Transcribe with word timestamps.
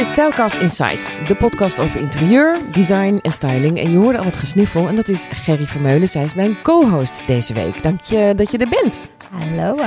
is 0.00 0.08
Stijlcast 0.08 0.56
Insights, 0.56 1.18
de 1.28 1.34
podcast 1.34 1.78
over 1.78 2.00
interieur, 2.00 2.56
design 2.72 3.18
en 3.22 3.32
styling. 3.32 3.78
En 3.80 3.90
je 3.90 3.98
hoorde 3.98 4.18
al 4.18 4.24
wat 4.24 4.36
gesniffel 4.36 4.88
en 4.88 4.94
dat 4.96 5.08
is 5.08 5.26
Gerry 5.30 5.66
Vermeulen. 5.66 6.08
Zij 6.08 6.24
is 6.24 6.34
mijn 6.34 6.62
co-host 6.62 7.26
deze 7.26 7.54
week. 7.54 7.82
Dank 7.82 8.00
je 8.02 8.32
dat 8.36 8.50
je 8.50 8.58
er 8.58 8.68
bent. 8.68 9.12
Hallo. 9.30 9.78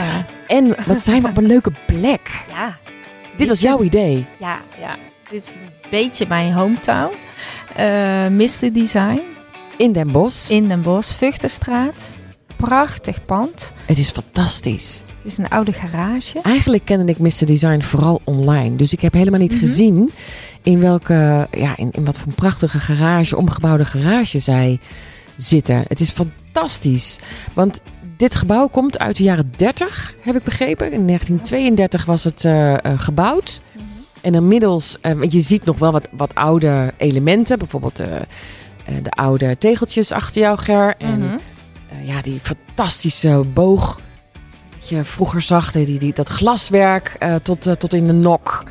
En 0.47 0.75
wat 0.87 0.99
zijn 0.99 1.21
we 1.21 1.27
op 1.27 1.37
een 1.37 1.45
leuke 1.45 1.71
plek. 1.87 2.21
Ja, 2.53 2.77
Dit 3.37 3.47
was 3.47 3.61
jouw 3.61 3.81
idee. 3.81 4.25
ja, 4.39 4.61
ja. 4.79 4.95
Dit 5.29 5.43
is 5.47 5.53
een 5.53 5.89
beetje 5.89 6.25
mijn 6.27 6.53
hometown. 6.53 7.13
Eh 7.75 8.27
Mr. 8.27 8.73
Design 8.73 9.21
In 9.77 9.91
Den 9.91 10.11
Bosch. 10.11 10.49
in 10.49 10.67
Den 10.67 10.81
Bosch, 10.81 11.15
Vuchtenstraat. 11.17 12.15
Prachtig 12.67 13.25
pand. 13.25 13.73
Het 13.85 13.97
is 13.97 14.09
fantastisch. 14.11 15.03
Het 15.17 15.25
is 15.31 15.37
een 15.37 15.47
oude 15.47 15.73
garage. 15.73 16.41
Eigenlijk 16.41 16.85
kende 16.85 17.11
ik 17.11 17.19
Mr. 17.19 17.45
Design 17.45 17.81
vooral 17.81 18.21
online. 18.23 18.75
Dus 18.75 18.93
ik 18.93 19.01
heb 19.01 19.13
helemaal 19.13 19.39
niet 19.39 19.51
Mhm. 19.51 19.59
gezien 19.59 20.11
in 20.61 20.79
welke, 20.79 21.47
ja, 21.51 21.77
in, 21.77 21.89
in 21.91 22.05
wat 22.05 22.17
voor 22.17 22.27
een 22.27 22.35
prachtige 22.35 22.79
garage, 22.79 23.37
omgebouwde 23.37 23.85
garage 23.85 24.39
zij 24.39 24.79
zitten. 25.37 25.83
Het 25.87 25.99
is 25.99 26.11
fantastisch. 26.11 27.19
Want 27.53 27.81
dit 28.17 28.35
gebouw 28.35 28.67
komt 28.67 28.99
uit 28.99 29.17
de 29.17 29.23
jaren 29.23 29.51
30, 29.55 30.13
heb 30.21 30.35
ik 30.35 30.43
begrepen. 30.43 30.91
In 30.91 31.05
1932 31.05 32.05
was 32.05 32.23
het 32.23 32.45
eh, 32.45 32.73
eh, 32.73 32.79
gebouwd. 32.99 33.61
En 34.21 34.33
inmiddels, 34.35 34.97
eh, 35.01 35.21
je 35.29 35.39
ziet 35.41 35.65
nog 35.65 35.77
wel 35.79 35.91
wat, 35.91 36.07
wat 36.11 36.35
oude 36.35 36.93
elementen. 36.97 37.59
Bijvoorbeeld 37.59 37.95
de 39.03 39.09
oude 39.09 39.57
tegeltjes 39.57 40.11
achter 40.11 40.41
jou, 40.41 40.57
Ger. 40.59 40.95
En 40.97 41.19
Mhm. 41.19 41.37
Ja, 42.01 42.21
die 42.21 42.39
fantastische 42.39 43.43
boog. 43.53 44.01
Dat 44.79 44.89
je 44.89 45.03
vroeger 45.03 45.41
zag, 45.41 45.71
die, 45.71 45.99
die, 45.99 46.13
dat 46.13 46.29
glaswerk 46.29 47.15
eh, 47.19 47.35
tot, 47.35 47.67
eh, 47.67 47.73
tot 47.73 47.93
in 47.93 48.07
de 48.07 48.13
nok. 48.13 48.63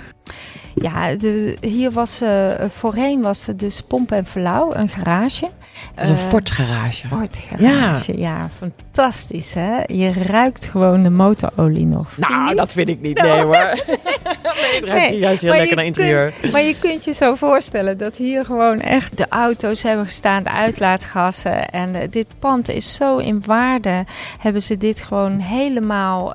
Ja, 0.74 1.14
de, 1.14 1.56
hier 1.60 1.90
was 1.90 2.20
eh, 2.20 2.48
voorheen 2.68 3.20
was 3.22 3.46
het 3.46 3.58
dus 3.58 3.80
pomp 3.80 4.12
en 4.12 4.26
verlauw, 4.26 4.74
een 4.74 4.88
garage. 4.88 5.48
Dat 5.94 6.04
is 6.04 6.08
een 6.10 6.16
Eh, 6.16 6.20
Ford-garage. 6.20 7.06
Ford 7.08 7.40
garage, 7.48 8.18
ja. 8.18 8.48
fantastisch 8.56 9.54
hè. 9.54 9.80
Je 9.86 10.12
ruikt 10.12 10.66
gewoon 10.66 11.02
de 11.02 11.10
motorolie 11.10 11.86
nog. 11.86 12.08
Nou, 12.16 12.54
dat 12.54 12.72
vind 12.72 12.88
ik 12.88 13.00
niet. 13.00 13.22
Nee 13.22 13.40
hoor. 13.42 13.52
nee, 13.84 14.74
het 14.74 14.84
ruikt 14.84 15.14
juist 15.18 15.42
heel 15.42 15.52
lekker 15.52 15.76
naar 15.76 15.84
interieur. 15.84 16.32
kunt- 16.40 16.52
maar 16.52 16.62
je 16.62 16.78
kunt 16.78 17.04
je 17.04 17.12
zo 17.12 17.34
voorstellen 17.34 17.98
dat 17.98 18.16
hier 18.16 18.44
gewoon 18.44 18.80
echt 18.80 19.16
de 19.16 19.26
auto's 19.28 19.82
hebben 19.82 20.04
gestaan, 20.04 20.42
de 20.42 20.50
uitlaatgassen. 20.50 21.68
En 21.68 21.94
eh, 21.94 22.08
dit 22.10 22.26
pand 22.38 22.68
is 22.70 22.94
zo 22.94 23.16
in 23.18 23.42
waarde, 23.46 24.04
hebben 24.38 24.62
ze 24.62 24.76
dit 24.76 25.02
gewoon 25.02 25.38
helemaal 25.38 26.34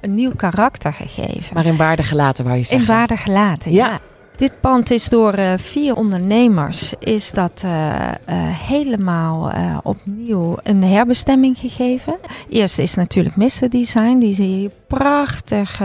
een 0.00 0.14
nieuw 0.14 0.32
karakter 0.36 0.92
gegeven. 0.92 1.54
Maar 1.54 1.66
in 1.66 1.76
waarde 1.76 2.02
gelaten, 2.02 2.44
wou 2.44 2.56
je 2.56 2.62
in 2.62 2.66
zeggen. 2.68 2.86
waarde 2.94 3.16
gelaten, 3.16 3.57
Ja. 3.64 3.70
ja. 3.70 4.00
Dit 4.36 4.60
pand 4.60 4.90
is 4.90 5.08
door 5.08 5.32
eh, 5.32 5.52
vier 5.56 5.94
ondernemers 5.96 6.92
is 6.98 7.30
dat 7.30 7.62
eh, 7.64 8.08
eh, 8.08 8.14
helemaal 8.68 9.52
opnieuw 9.82 10.56
een 10.62 10.84
herbestemming 10.84 11.58
gegeven. 11.58 12.16
Eerst 12.48 12.78
is 12.78 12.94
natuurlijk 12.94 13.36
Mr. 13.36 13.68
Design, 13.68 14.18
die 14.18 14.34
zie 14.34 14.60
je 14.62 14.70
prachtig 14.86 15.80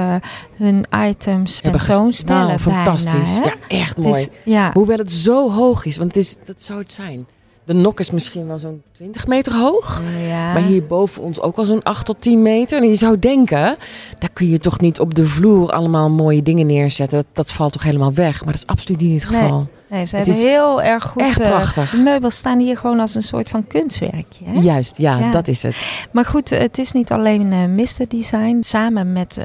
hun 0.57 0.85
items 1.07 1.59
tentoonstellen. 1.61 2.45
Nou, 2.47 2.59
fantastisch. 2.59 3.37
ja, 3.43 3.53
echt 3.67 3.97
mooi. 3.97 4.21
is- 4.21 4.27
ja. 4.43 4.69
Hoewel 4.73 4.97
het 4.97 5.11
zo 5.11 5.51
hoog 5.51 5.85
is, 5.85 5.97
want 5.97 6.15
het 6.15 6.23
is, 6.23 6.37
dat 6.45 6.61
zou 6.61 6.79
het 6.79 6.91
zijn. 6.93 7.27
De 7.65 7.73
nok 7.73 7.99
is 7.99 8.11
misschien 8.11 8.47
wel 8.47 8.57
zo'n 8.57 8.81
20 8.91 9.27
meter 9.27 9.53
hoog. 9.55 10.01
ja. 10.27 10.53
Maar 10.53 10.61
hier 10.61 10.85
boven 10.85 11.21
ons 11.21 11.41
ook 11.41 11.57
al 11.57 11.65
zo'n 11.65 11.83
8 11.83 12.05
tot 12.05 12.15
10 12.21 12.41
meter. 12.41 12.81
En 12.81 12.87
je 12.87 12.95
zou 12.95 13.19
denken, 13.19 13.75
daar 14.19 14.29
kun 14.33 14.47
je 14.47 14.57
toch 14.59 14.79
niet 14.79 14.99
op 14.99 15.13
de 15.15 15.27
vloer 15.27 15.69
allemaal 15.71 16.09
mooie 16.09 16.41
dingen 16.43 16.65
neerzetten. 16.65 17.17
Dat, 17.17 17.27
dat 17.33 17.51
valt 17.51 17.73
toch 17.73 17.83
helemaal 17.83 18.13
weg. 18.13 18.43
Maar 18.43 18.53
dat 18.53 18.61
is 18.63 18.67
absoluut 18.67 19.01
niet 19.01 19.23
het 19.23 19.31
geval. 19.35 19.67
Nee, 19.89 20.05
ze 20.05 20.15
het 20.15 20.25
hebben 20.25 20.43
is 20.43 20.49
heel 20.51 20.81
erg 20.81 21.03
goed. 21.03 21.21
echt 21.21 21.39
eh, 21.39 21.47
prachtig. 21.47 21.89
de 21.89 21.97
meubels 21.97 22.35
staan 22.35 22.59
hier 22.59 22.77
gewoon 22.77 22.99
als 22.99 23.15
een 23.15 23.23
soort 23.23 23.49
van 23.49 23.67
kunstwerkje. 23.67 24.45
Hè? 24.45 24.59
Juist, 24.59 24.97
ja, 24.97 25.17
Ja. 25.19 25.31
dat 25.31 25.47
is 25.47 25.63
het. 25.63 26.05
Maar 26.11 26.25
goed, 26.25 26.49
het 26.49 26.77
is 26.77 26.91
niet 26.91 27.11
alleen 27.11 27.51
eh 27.51 27.65
Mr. 27.65 28.07
Design. 28.07 28.57
Samen 28.61 29.11
met 29.13 29.37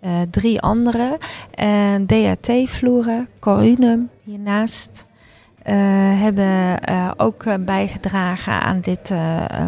eh, 0.00 0.10
drie 0.30 0.60
anderen. 0.60 1.16
En 1.54 2.06
DHT-vloeren, 2.06 3.28
Corunum 3.40 4.08
hiernaast. 4.24 5.08
Eh, 5.62 5.76
hebben 6.20 6.80
eh, 6.80 7.10
ook 7.16 7.42
eh, 7.42 7.54
bijgedragen 7.58 8.60
aan 8.60 8.80
dit 8.80 9.12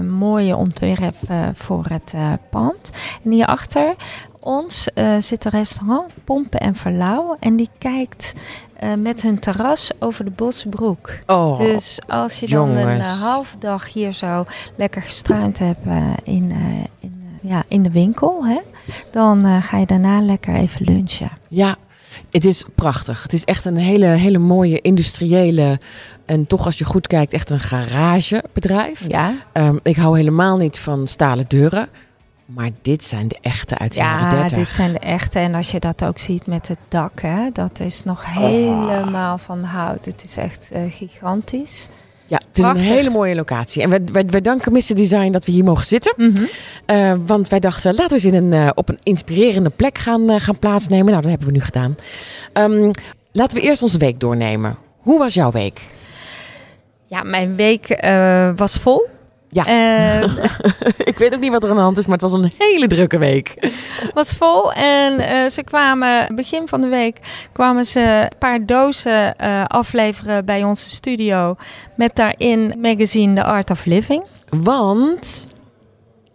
mooie 0.05 0.57
ontwerp 0.57 1.17
voor 1.55 1.85
het 1.89 2.15
pand. 2.51 2.91
En 3.25 3.31
hierachter 3.31 3.95
ons 4.41 4.89
zit 5.19 5.45
een 5.45 5.51
restaurant 5.51 6.13
Pompen 6.25 6.61
en 6.61 6.75
Verlauw. 6.75 7.37
En 7.41 7.57
die 7.57 7.69
kijkt 7.79 8.35
met 8.99 9.23
hun 9.23 9.39
terras 9.39 9.91
over 9.99 10.25
de 10.25 10.31
Bosbroek. 10.31 11.11
Oh, 11.27 11.59
Dus 11.59 12.01
als 12.07 12.41
je 12.41 12.49
dan 12.49 12.69
een 12.69 13.01
halve 13.01 13.59
dag 13.59 13.93
hier 13.93 14.13
zo 14.13 14.45
lekker 14.77 15.03
gestruind 15.03 15.59
hebt 15.59 15.87
in, 16.23 16.53
in, 17.01 17.39
ja, 17.43 17.63
in 17.69 17.83
de 17.83 17.91
winkel, 17.91 18.47
hè, 18.47 18.59
dan 19.11 19.63
ga 19.63 19.79
je 19.79 19.87
daarna 19.87 20.21
lekker 20.21 20.55
even 20.55 20.85
lunchen. 20.85 21.31
Ja, 21.49 21.77
het 22.33 22.45
is 22.45 22.65
prachtig. 22.75 23.23
Het 23.23 23.33
is 23.33 23.45
echt 23.45 23.65
een 23.65 23.77
hele, 23.77 24.07
hele 24.07 24.39
mooie 24.39 24.81
industriële 24.81 25.81
en 26.27 26.47
toch 26.47 26.67
als 26.67 26.79
je 26.79 26.85
goed 26.85 27.07
kijkt 27.07 27.33
echt 27.33 27.51
een 27.51 27.61
garagebedrijf. 27.61 29.05
Ja, 29.09 29.35
Ehm, 29.53 29.79
ik 29.83 29.97
hou 29.97 30.17
helemaal 30.17 30.57
niet 30.57 30.79
van 30.79 31.07
stalen 31.09 31.45
deuren. 31.49 31.89
Maar 32.47 32.71
dit 32.83 33.05
zijn 33.05 33.29
de 33.29 33.39
echte 33.41 33.79
uit 33.79 33.93
de 33.93 33.99
jaren 33.99 34.23
ja 34.25 34.41
30. 34.41 34.59
dit 34.59 34.73
zijn 34.73 34.93
de 34.93 34.99
echte. 34.99 35.39
En 35.39 35.55
als 35.55 35.71
je 35.71 35.81
dat 35.81 36.05
ook 36.05 36.19
ziet 36.19 36.47
met 36.47 36.69
het 36.69 36.79
dak, 36.89 37.21
hè, 37.21 37.51
dat 37.53 37.81
is 37.81 38.05
nog 38.05 38.25
helemaal 38.35 39.39
van 39.39 39.63
hout. 39.63 40.05
Het 40.05 40.25
is 40.25 40.37
echt 40.37 40.71
eh, 40.73 40.83
gigantisch. 40.91 41.89
Ja, 42.33 42.39
het 42.39 42.59
is 42.59 42.65
Prachtig. 42.65 42.83
een 42.83 42.95
hele 42.95 43.11
mooie 43.11 43.35
locatie. 43.35 43.83
En 43.83 43.91
wij, 43.91 44.01
wij, 44.13 44.27
wij 44.27 44.41
danken 44.41 44.73
Mr. 44.73 44.95
Design 44.95 45.31
dat 45.31 45.45
we 45.45 45.53
hier 45.53 45.65
mogen 45.65 45.85
zitten. 45.85 46.15
Mhm. 46.17 46.45
Eh, 46.87 47.15
want 47.27 47.49
wij 47.49 47.61
dachten, 47.61 47.95
laten 47.95 48.09
we 48.09 48.15
eens 48.15 48.25
in 48.25 48.35
een, 48.35 48.53
eh, 48.53 48.71
op 48.75 48.89
een 48.89 48.99
inspirerende 49.03 49.71
plek 49.71 49.99
gaan, 49.99 50.31
eh, 50.31 50.41
gaan 50.41 50.59
plaatsnemen. 50.59 51.07
Nou, 51.07 51.21
dat 51.21 51.31
hebben 51.31 51.49
we 51.49 51.55
nu 51.55 51.61
gedaan. 51.61 51.97
Ehm, 52.53 52.91
laten 53.33 53.57
we 53.57 53.63
eerst 53.63 53.83
onze 53.83 53.99
week 53.99 54.21
doornemen. 54.21 54.77
Hoe 54.99 55.19
was 55.19 55.35
jouw 55.35 55.51
week? 55.51 55.81
Ja, 57.07 57.23
mijn 57.23 57.57
week 57.57 58.01
was 58.57 58.75
vol. 58.75 59.07
Ja. 59.55 59.67
En 59.67 60.31
ik 61.13 61.19
weet 61.19 61.35
ook 61.35 61.41
niet 61.41 61.51
wat 61.51 61.65
er 61.65 61.71
aan 61.71 61.77
de 61.77 61.83
hand 61.83 61.99
is, 61.99 62.05
maar 62.07 62.19
het 62.19 62.31
was 62.31 62.33
een 62.41 62.53
hele 62.59 62.87
drukke 62.87 63.19
week. 63.19 63.73
was 64.15 64.31
vol. 64.31 64.73
En 64.73 65.19
eh, 65.21 65.49
ze 65.51 65.63
kwamen, 65.63 66.35
begin 66.35 66.69
van 66.69 66.81
de 66.81 66.87
week, 66.89 67.19
kwamen 67.53 67.85
ze 67.85 68.01
een 68.01 68.39
paar 68.39 68.67
dozen 68.67 69.37
eh, 69.37 69.65
afleveren 69.67 70.45
bij 70.45 70.65
onze 70.65 70.91
studio. 70.91 71.57
Met 71.97 72.17
daarin 72.17 72.75
magazine 72.81 73.35
The 73.35 73.45
Art 73.45 73.71
of 73.71 73.85
Living. 73.85 74.25
Want, 74.49 75.49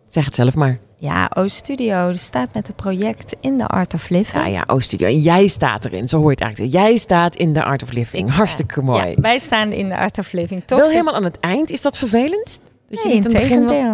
zeg 0.10 0.26
het 0.26 0.36
zelf 0.36 0.56
maar. 0.56 0.78
Ja, 1.00 1.30
O-Studio 1.34 2.12
staat 2.16 2.50
met 2.54 2.68
een 2.68 2.76
project 2.76 3.36
in 3.40 3.58
The 3.58 3.68
Art 3.68 3.94
of 3.94 4.10
Living. 4.10 4.44
Ja, 4.44 4.48
ja, 4.48 4.64
O-Studio. 4.68 5.08
En 5.08 5.20
jij 5.20 5.48
staat 5.48 5.86
erin, 5.86 6.08
zo 6.08 6.18
hoor 6.18 6.26
je 6.26 6.32
het 6.32 6.42
eigenlijk. 6.42 6.74
Jij 6.74 6.98
staat 6.98 7.36
in 7.36 7.54
de 7.54 7.64
Art 7.64 7.84
of 7.84 7.92
Living. 7.92 8.24
Ik 8.24 8.28
sta- 8.30 8.38
Hartstikke 8.38 8.82
mooi. 8.82 9.10
Ja, 9.10 9.22
wij 9.22 9.40
staan 9.40 9.72
in 9.72 9.90
The 9.90 9.98
Art 9.98 10.18
of 10.18 10.32
Living. 10.32 10.64
Toch 10.66 10.80
Wel 10.80 10.90
helemaal 10.90 11.16
aan 11.16 11.24
het 11.24 11.40
eind. 11.40 11.70
Is 11.72 11.82
dat 11.82 11.98
vervelend? 11.98 12.60
Dat 12.90 13.04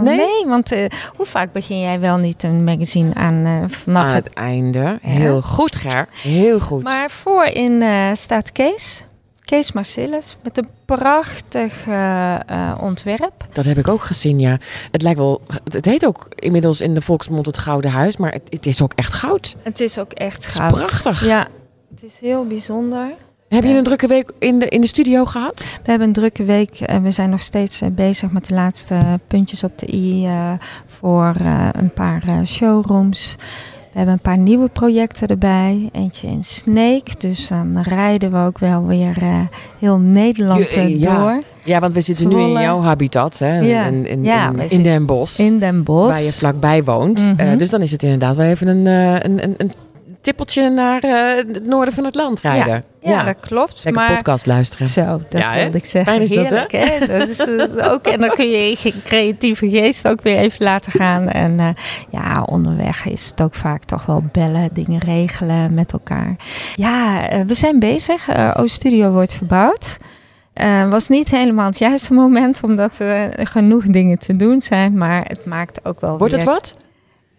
Nee, 0.03 0.45
want 0.45 0.71
eh, 0.71 0.85
hoe 1.15 1.25
vaak 1.25 1.51
begin 1.53 1.79
jij 1.79 1.99
wel 1.99 2.17
niet 2.17 2.43
een 2.43 2.63
magazine 2.63 3.13
aan 3.13 3.45
eh, 3.45 3.69
vanaf 3.69 4.03
Aan 4.03 4.15
het... 4.15 4.25
het 4.25 4.33
einde. 4.33 4.99
Heel 5.01 5.41
goed, 5.41 5.75
Ger. 5.75 6.07
Heel 6.11 6.59
goed. 6.59 6.83
Maar 6.83 7.09
voorin 7.09 7.81
eh 7.81 8.09
staat 8.13 8.51
Kees. 8.51 9.05
Kees 9.43 9.71
Marcellus 9.71 10.37
met 10.43 10.57
een 10.57 10.67
prachtig 10.85 11.85
ontwerp. 12.81 13.47
Dat 13.51 13.65
heb 13.65 13.77
ik 13.77 13.87
ook 13.87 14.01
gezien, 14.01 14.39
ja. 14.39 14.57
Het 14.91 15.01
lijkt 15.01 15.19
wel... 15.19 15.41
Het 15.71 15.85
heet 15.85 16.05
ook 16.05 16.27
inmiddels 16.35 16.81
in 16.81 16.93
de 16.93 17.01
volksmond 17.01 17.45
het 17.45 17.57
Gouden 17.57 17.91
Huis. 17.91 18.17
Maar 18.17 18.31
het, 18.31 18.41
het 18.49 18.65
is 18.65 18.81
ook 18.81 18.91
echt 18.95 19.13
goud. 19.13 19.55
Het 19.63 19.79
is 19.79 19.99
ook 19.99 20.11
echt 20.11 20.35
Het 20.43 20.47
is 20.47 20.55
goud. 20.55 20.71
prachtig. 20.71 21.25
Ja, 21.25 21.47
het 21.95 22.03
is 22.03 22.19
heel 22.19 22.45
bijzonder. 22.47 23.07
Heb 23.53 23.63
je 23.63 23.69
een 23.69 23.83
drukke 23.83 24.07
week 24.07 24.31
in 24.39 24.59
de, 24.59 24.67
in 24.67 24.81
de 24.81 24.87
studio 24.87 25.25
gehad? 25.25 25.59
We 25.83 25.89
hebben 25.89 26.07
een 26.07 26.13
drukke 26.13 26.43
week 26.43 26.79
en 26.79 27.03
we 27.03 27.11
zijn 27.11 27.29
nog 27.29 27.41
steeds 27.41 27.81
eh, 27.81 27.89
bezig 27.91 28.31
met 28.31 28.47
de 28.47 28.53
laatste 28.53 29.19
puntjes 29.27 29.63
op 29.63 29.77
de 29.79 29.93
i 29.93 30.25
eh, 30.25 30.51
voor 30.87 31.33
eh, 31.39 31.67
een 31.71 31.93
paar 31.93 32.23
showrooms. 32.45 33.35
We 33.91 33.99
hebben 33.99 34.13
een 34.13 34.21
paar 34.21 34.37
nieuwe 34.37 34.69
projecten 34.69 35.27
erbij. 35.27 35.89
Eentje 35.91 36.27
in 36.27 36.43
Snake, 36.43 37.11
dus 37.17 37.47
dan 37.47 37.81
rijden 37.81 38.31
we 38.31 38.37
ook 38.37 38.59
wel 38.59 38.85
weer 38.85 39.17
heel 39.79 39.97
Nederland 39.99 40.73
ja. 40.73 41.17
door. 41.17 41.43
Ja, 41.63 41.79
want 41.79 41.93
we 41.93 42.01
zitten 42.01 42.27
nu 42.27 42.39
in 42.39 42.51
jouw 42.51 42.81
habitat, 42.81 43.39
hè? 43.39 43.59
Ja. 43.59 43.85
In, 43.85 44.05
in, 44.05 44.23
Ja, 44.23 44.51
in, 44.67 44.83
Den 44.83 45.05
Bosch. 45.05 45.39
In 45.39 45.59
Den 45.59 45.83
Bosch. 45.83 46.11
Waar 46.11 46.21
je 46.21 46.33
vlakbij 46.33 46.83
woont. 46.83 47.27
Mhm. 47.37 47.57
Dus 47.57 47.69
dan 47.69 47.81
is 47.81 47.91
het 47.91 48.03
inderdaad 48.03 48.35
wel 48.35 48.45
even 48.45 48.67
een, 48.67 48.85
een, 48.85 49.43
een, 49.43 49.53
een 49.57 49.71
tippeltje 50.23 50.69
naar 50.69 51.03
eh, 51.03 51.35
het 51.35 51.65
noorden 51.65 51.93
van 51.93 52.03
het 52.03 52.15
land 52.15 52.41
rijden. 52.41 52.83
Ja, 53.01 53.23
dat 53.23 53.39
klopt. 53.39 53.83
Lekker 53.83 54.03
maar... 54.03 54.15
podcast 54.15 54.45
luisteren. 54.45 54.87
Zo, 54.87 55.21
dat 55.29 55.41
Ja, 55.41 55.53
wilde 55.53 55.77
ik 55.77 55.85
zeggen. 55.85 56.11
Fijn 56.13 56.23
is 56.23 56.29
dat, 56.29 56.49
hè? 56.49 56.57
Heerlijk, 56.57 56.71
hè? 56.71 57.17
Dat 57.19 57.27
is 57.27 57.39
eh, 57.39 57.91
ook, 57.91 58.07
en 58.07 58.19
dan 58.19 58.29
kun 58.29 58.49
je 58.49 58.69
je 58.69 58.93
creatieve 59.03 59.69
geest 59.69 60.07
ook 60.07 60.21
weer 60.21 60.37
even 60.37 60.65
laten 60.65 60.91
gaan. 60.91 61.29
En 61.29 61.59
eh, 61.59 61.69
ja, 62.09 62.43
onderweg 62.43 63.05
is 63.05 63.27
het 63.29 63.41
ook 63.41 63.53
vaak 63.53 63.83
toch 63.83 64.05
wel 64.05 64.23
bellen, 64.31 64.69
dingen 64.73 64.99
regelen 64.99 65.73
met 65.73 65.93
elkaar. 65.93 66.35
Ja, 66.75 67.21
we 67.45 67.53
zijn 67.53 67.79
bezig. 67.79 68.27
Eh 68.27 68.53
O-Studio 68.57 69.11
wordt 69.11 69.33
verbouwd. 69.33 69.97
Eh 70.53 70.89
was 70.89 71.07
niet 71.07 71.31
helemaal 71.31 71.65
het 71.65 71.77
juiste 71.77 72.13
moment, 72.13 72.63
omdat 72.63 72.99
er 72.99 73.47
genoeg 73.47 73.85
dingen 73.85 74.17
te 74.17 74.35
doen 74.35 74.61
zijn. 74.61 74.97
Maar 74.97 75.25
het 75.27 75.45
maakt 75.45 75.85
ook 75.85 76.01
wel 76.01 76.17
Wordt 76.17 76.33
weer... 76.33 76.41
het 76.41 76.53
wat? 76.53 76.75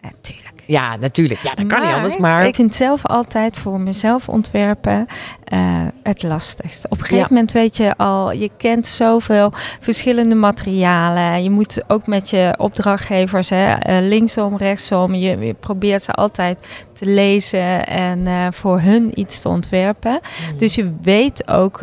Ja, 0.01 0.09
tuurlijk. 0.21 0.44
Ja, 0.67 0.95
natuurlijk. 0.95 1.41
Ja, 1.41 1.53
dat 1.53 1.67
kan 1.67 1.81
niet 1.85 1.93
anders. 1.93 2.17
Maar 2.17 2.45
Ik 2.47 2.55
vind 2.55 2.75
zelf 2.75 3.05
altijd 3.05 3.57
voor 3.57 3.79
mezelf 3.79 4.29
ontwerpen 4.29 5.07
eh, 5.43 5.59
het 6.03 6.23
lastigst. 6.23 6.85
Op 6.85 6.91
een 6.91 6.97
gegeven 6.97 7.17
Ja. 7.17 7.27
moment 7.29 7.51
weet 7.51 7.77
je 7.77 7.97
al, 7.97 8.31
je 8.31 8.51
kent 8.57 8.87
zoveel 8.87 9.53
verschillende 9.79 10.35
materialen. 10.35 11.43
Je 11.43 11.49
moet 11.49 11.83
ook 11.87 12.07
met 12.07 12.29
je 12.29 12.53
opdrachtgevers, 12.57 13.49
hè, 13.49 13.73
eh, 13.73 13.97
linksom, 14.07 14.57
rechtsom, 14.57 15.15
je, 15.15 15.37
je 15.37 15.53
probeert 15.53 16.03
ze 16.03 16.11
altijd 16.11 16.57
te 16.93 17.05
lezen 17.05 17.87
en 17.87 18.27
eh, 18.27 18.47
voor 18.51 18.79
hun 18.79 19.19
iets 19.19 19.41
te 19.41 19.49
ontwerpen. 19.49 20.11
Mm. 20.51 20.57
Dus 20.57 20.75
je 20.75 20.93
weet 21.01 21.47
ook 21.47 21.79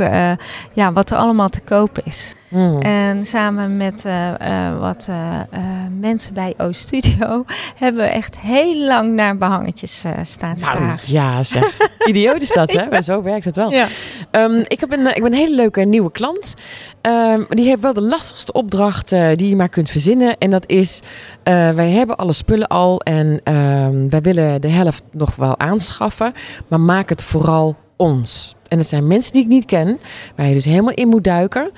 ja, 0.72 0.92
wat 0.92 1.10
er 1.10 1.16
allemaal 1.16 1.48
te 1.48 1.60
koop 1.60 1.98
is. 2.04 2.34
Hmm. 2.52 2.80
En 2.80 3.26
samen 3.26 3.76
met 3.76 4.04
eh, 4.04 4.68
eh, 4.68 4.78
wat 4.80 5.06
eh, 5.08 5.40
mensen 6.00 6.34
bij 6.34 6.54
O-Studio 6.58 7.44
hebben 7.82 8.02
we 8.02 8.08
echt 8.08 8.38
heel 8.38 8.76
lang 8.76 9.14
naar 9.14 9.36
behangetjes 9.36 10.04
eh, 10.04 10.12
staan 10.22 10.56
Nou, 10.60 10.96
ja, 11.06 11.42
zeg. 11.42 11.76
Idioot 12.08 12.40
is 12.40 12.52
dat, 12.52 12.72
hè? 12.72 12.88
Maar 12.90 13.02
zo 13.02 13.22
werkt 13.22 13.44
het 13.44 13.56
wel. 13.56 13.70
Ja. 13.70 13.86
Ehm, 14.30 14.64
ik, 14.68 14.80
heb 14.80 14.92
een, 14.92 15.06
ik 15.06 15.22
ben 15.22 15.32
een 15.32 15.38
hele 15.38 15.54
leuke 15.54 15.80
nieuwe 15.80 16.10
klant. 16.10 16.54
Ehm, 17.00 17.42
die 17.48 17.66
heeft 17.66 17.80
wel 17.80 17.92
de 17.92 18.00
lastigste 18.00 18.52
opdracht 18.52 19.08
die 19.08 19.48
je 19.48 19.56
maar 19.56 19.68
kunt 19.68 19.90
verzinnen. 19.90 20.38
En 20.38 20.50
dat 20.50 20.64
is, 20.66 21.00
wij 21.74 21.90
hebben 21.90 22.16
alle 22.16 22.32
spullen 22.32 22.68
al 22.68 23.00
en 23.00 23.40
ehm, 23.44 24.08
wij 24.08 24.20
willen 24.20 24.60
de 24.60 24.68
helft 24.68 25.02
nog 25.10 25.36
wel 25.36 25.58
aanschaffen. 25.58 26.32
Maar 26.68 26.80
maak 26.80 27.08
het 27.08 27.22
vooral 27.22 27.76
ons. 27.96 28.54
En 28.68 28.78
het 28.78 28.88
zijn 28.88 29.06
mensen 29.06 29.32
die 29.32 29.42
ik 29.42 29.48
niet 29.48 29.64
ken, 29.64 29.98
waar 30.36 30.46
je 30.46 30.54
dus 30.54 30.64
helemaal 30.64 30.94
in 30.94 31.08
moet 31.08 31.24
duiken. 31.24 31.70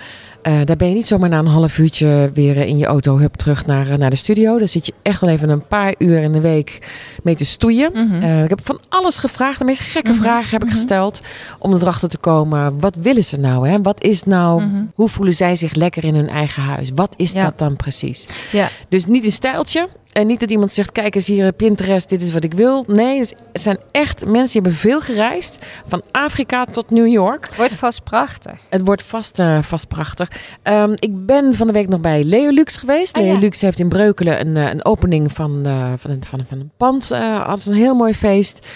Eh, 0.44 0.60
daar 0.64 0.76
ben 0.76 0.88
je 0.88 0.94
niet 0.94 1.06
zomaar 1.06 1.28
na 1.28 1.38
een 1.38 1.46
half 1.46 1.78
uurtje 1.78 2.30
weer 2.34 2.56
eh, 2.56 2.66
in 2.66 2.78
je 2.78 2.86
auto 2.86 3.18
hup, 3.18 3.34
terug 3.34 3.66
naar, 3.66 3.90
eh, 3.90 3.96
naar 3.96 4.10
de 4.10 4.16
studio. 4.16 4.58
Daar 4.58 4.68
zit 4.68 4.86
je 4.86 4.94
echt 5.02 5.20
wel 5.20 5.30
even 5.30 5.48
een 5.48 5.66
paar 5.66 5.94
uur 5.98 6.22
in 6.22 6.32
de 6.32 6.40
week 6.40 6.78
mee 7.22 7.34
te 7.34 7.44
stoeien. 7.44 7.90
Mhm. 7.92 8.42
Ik 8.42 8.48
heb 8.48 8.60
van 8.64 8.80
alles 8.88 9.18
gevraagd. 9.18 9.58
De 9.58 9.64
meest 9.64 9.80
gekke 9.80 10.10
Mhm, 10.10 10.20
vragen 10.20 10.50
heb 10.50 10.62
ik 10.62 10.68
mhm. 10.68 10.76
gesteld. 10.76 11.20
Om 11.58 11.74
erachter 11.74 12.08
te 12.08 12.18
komen. 12.18 12.80
Wat 12.80 12.96
willen 13.00 13.24
ze 13.24 13.38
nou? 13.38 13.68
Hè? 13.68 13.82
Wat 13.82 14.02
is 14.02 14.22
nou... 14.22 14.62
Hoe 14.94 15.08
voelen 15.08 15.34
zij 15.34 15.56
zich 15.56 15.74
lekker 15.74 16.04
in 16.04 16.14
hun 16.14 16.28
eigen 16.28 16.62
huis? 16.62 16.90
Wat 16.94 17.14
is 17.16 17.32
Ja. 17.32 17.40
dat 17.40 17.58
dan 17.58 17.76
precies? 17.76 18.26
Ja. 18.52 18.68
Dus 18.88 19.06
niet 19.06 19.24
een 19.24 19.30
stijltje. 19.30 19.88
En 20.12 20.26
niet 20.26 20.40
dat 20.40 20.50
iemand 20.50 20.72
zegt, 20.72 20.92
kijk 20.92 21.14
eens 21.14 21.26
hier 21.26 21.52
Pinterest, 21.52 22.08
dit 22.08 22.22
is 22.22 22.32
wat 22.32 22.44
ik 22.44 22.54
wil. 22.54 22.84
Nee, 22.86 23.18
dus 23.18 23.32
het 23.52 23.62
zijn 23.62 23.78
echt 23.90 24.26
mensen 24.26 24.52
die 24.52 24.62
hebben 24.62 24.74
veel 24.74 25.00
gereisd. 25.00 25.58
Van 25.86 26.02
Afrika 26.10 26.64
tot 26.64 26.90
New 26.90 27.06
York. 27.06 27.48
Wordt 27.56 27.74
vast 27.74 28.04
prachtig. 28.04 28.52
Het 28.68 28.80
wordt 28.84 29.02
vast, 29.02 29.42
vast 29.60 29.88
prachtig. 29.88 30.28
Ehm, 30.62 30.92
ik 30.98 31.26
ben 31.26 31.54
van 31.54 31.66
de 31.66 31.72
week 31.72 31.88
nog 31.88 32.00
bij 32.00 32.24
Leolux 32.24 32.76
geweest. 32.76 33.16
Ah, 33.16 33.24
ja. 33.24 33.30
Leolux 33.30 33.60
heeft 33.60 33.78
in 33.78 33.88
Breukelen 33.88 34.40
een, 34.46 34.56
eh, 34.56 34.70
een 34.72 34.84
opening 34.84 35.32
van, 35.32 35.60
eh, 35.64 35.92
van, 35.98 36.10
een, 36.10 36.24
van, 36.24 36.40
van 36.48 36.58
een 36.60 36.70
pand. 36.76 37.10
eh 37.10 37.36
hadden 37.38 37.58
ze 37.58 37.70
een 37.70 37.76
heel 37.76 37.94
mooi 37.94 38.14
feest. 38.14 38.66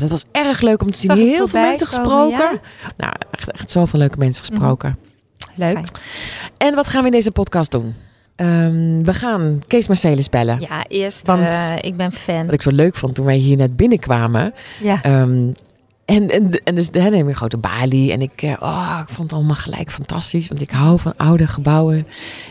Dat 0.00 0.10
was 0.10 0.24
erg 0.32 0.60
leuk 0.60 0.82
om 0.82 0.90
te 0.90 0.98
zien. 0.98 1.10
Heel 1.10 1.48
veel 1.48 1.60
mensen 1.60 1.86
komen, 1.88 2.04
gesproken. 2.04 2.38
ja. 2.38 2.90
Nou, 2.96 3.12
echt, 3.30 3.50
echt 3.52 3.70
zoveel 3.70 3.98
leuke 3.98 4.18
mensen 4.18 4.44
gesproken. 4.44 4.96
Leuk. 5.54 5.74
Mhm. 5.74 5.84
En 6.56 6.74
wat 6.74 6.88
gaan 6.88 7.00
we 7.00 7.06
in 7.06 7.12
deze 7.12 7.30
podcast 7.30 7.70
doen? 7.70 7.94
Ehm, 8.36 9.02
we 9.02 9.14
gaan 9.14 9.62
Kees 9.66 9.88
Marcelis 9.88 10.28
bellen. 10.28 10.60
Ja, 10.60 10.84
eerst, 10.88 11.26
Want- 11.26 11.74
ik 11.80 11.96
ben 11.96 12.12
fan. 12.12 12.44
Wat 12.44 12.54
ik 12.54 12.62
zo 12.62 12.70
leuk 12.70 12.96
vond 12.96 13.14
toen 13.14 13.24
wij 13.24 13.36
hier 13.36 13.56
net 13.56 13.76
binnenkwamen. 13.76 14.54
Ja. 14.82 15.02
Ehm, 15.02 15.50
en, 16.08 16.30
en, 16.30 16.50
en 16.64 16.74
dus 16.74 16.88
heb 16.92 17.12
je 17.12 17.18
een 17.18 17.34
grote 17.34 17.56
balie. 17.56 18.12
En 18.12 18.22
ik, 18.22 18.42
eh, 18.42 18.52
oh, 18.60 18.98
ik 19.02 19.08
vond 19.08 19.30
het 19.30 19.38
allemaal 19.38 19.56
gelijk 19.56 19.90
fantastisch. 19.90 20.48
Want 20.48 20.60
ik 20.60 20.70
hou 20.70 20.98
van 20.98 21.16
oude 21.16 21.46
gebouwen. 21.46 22.06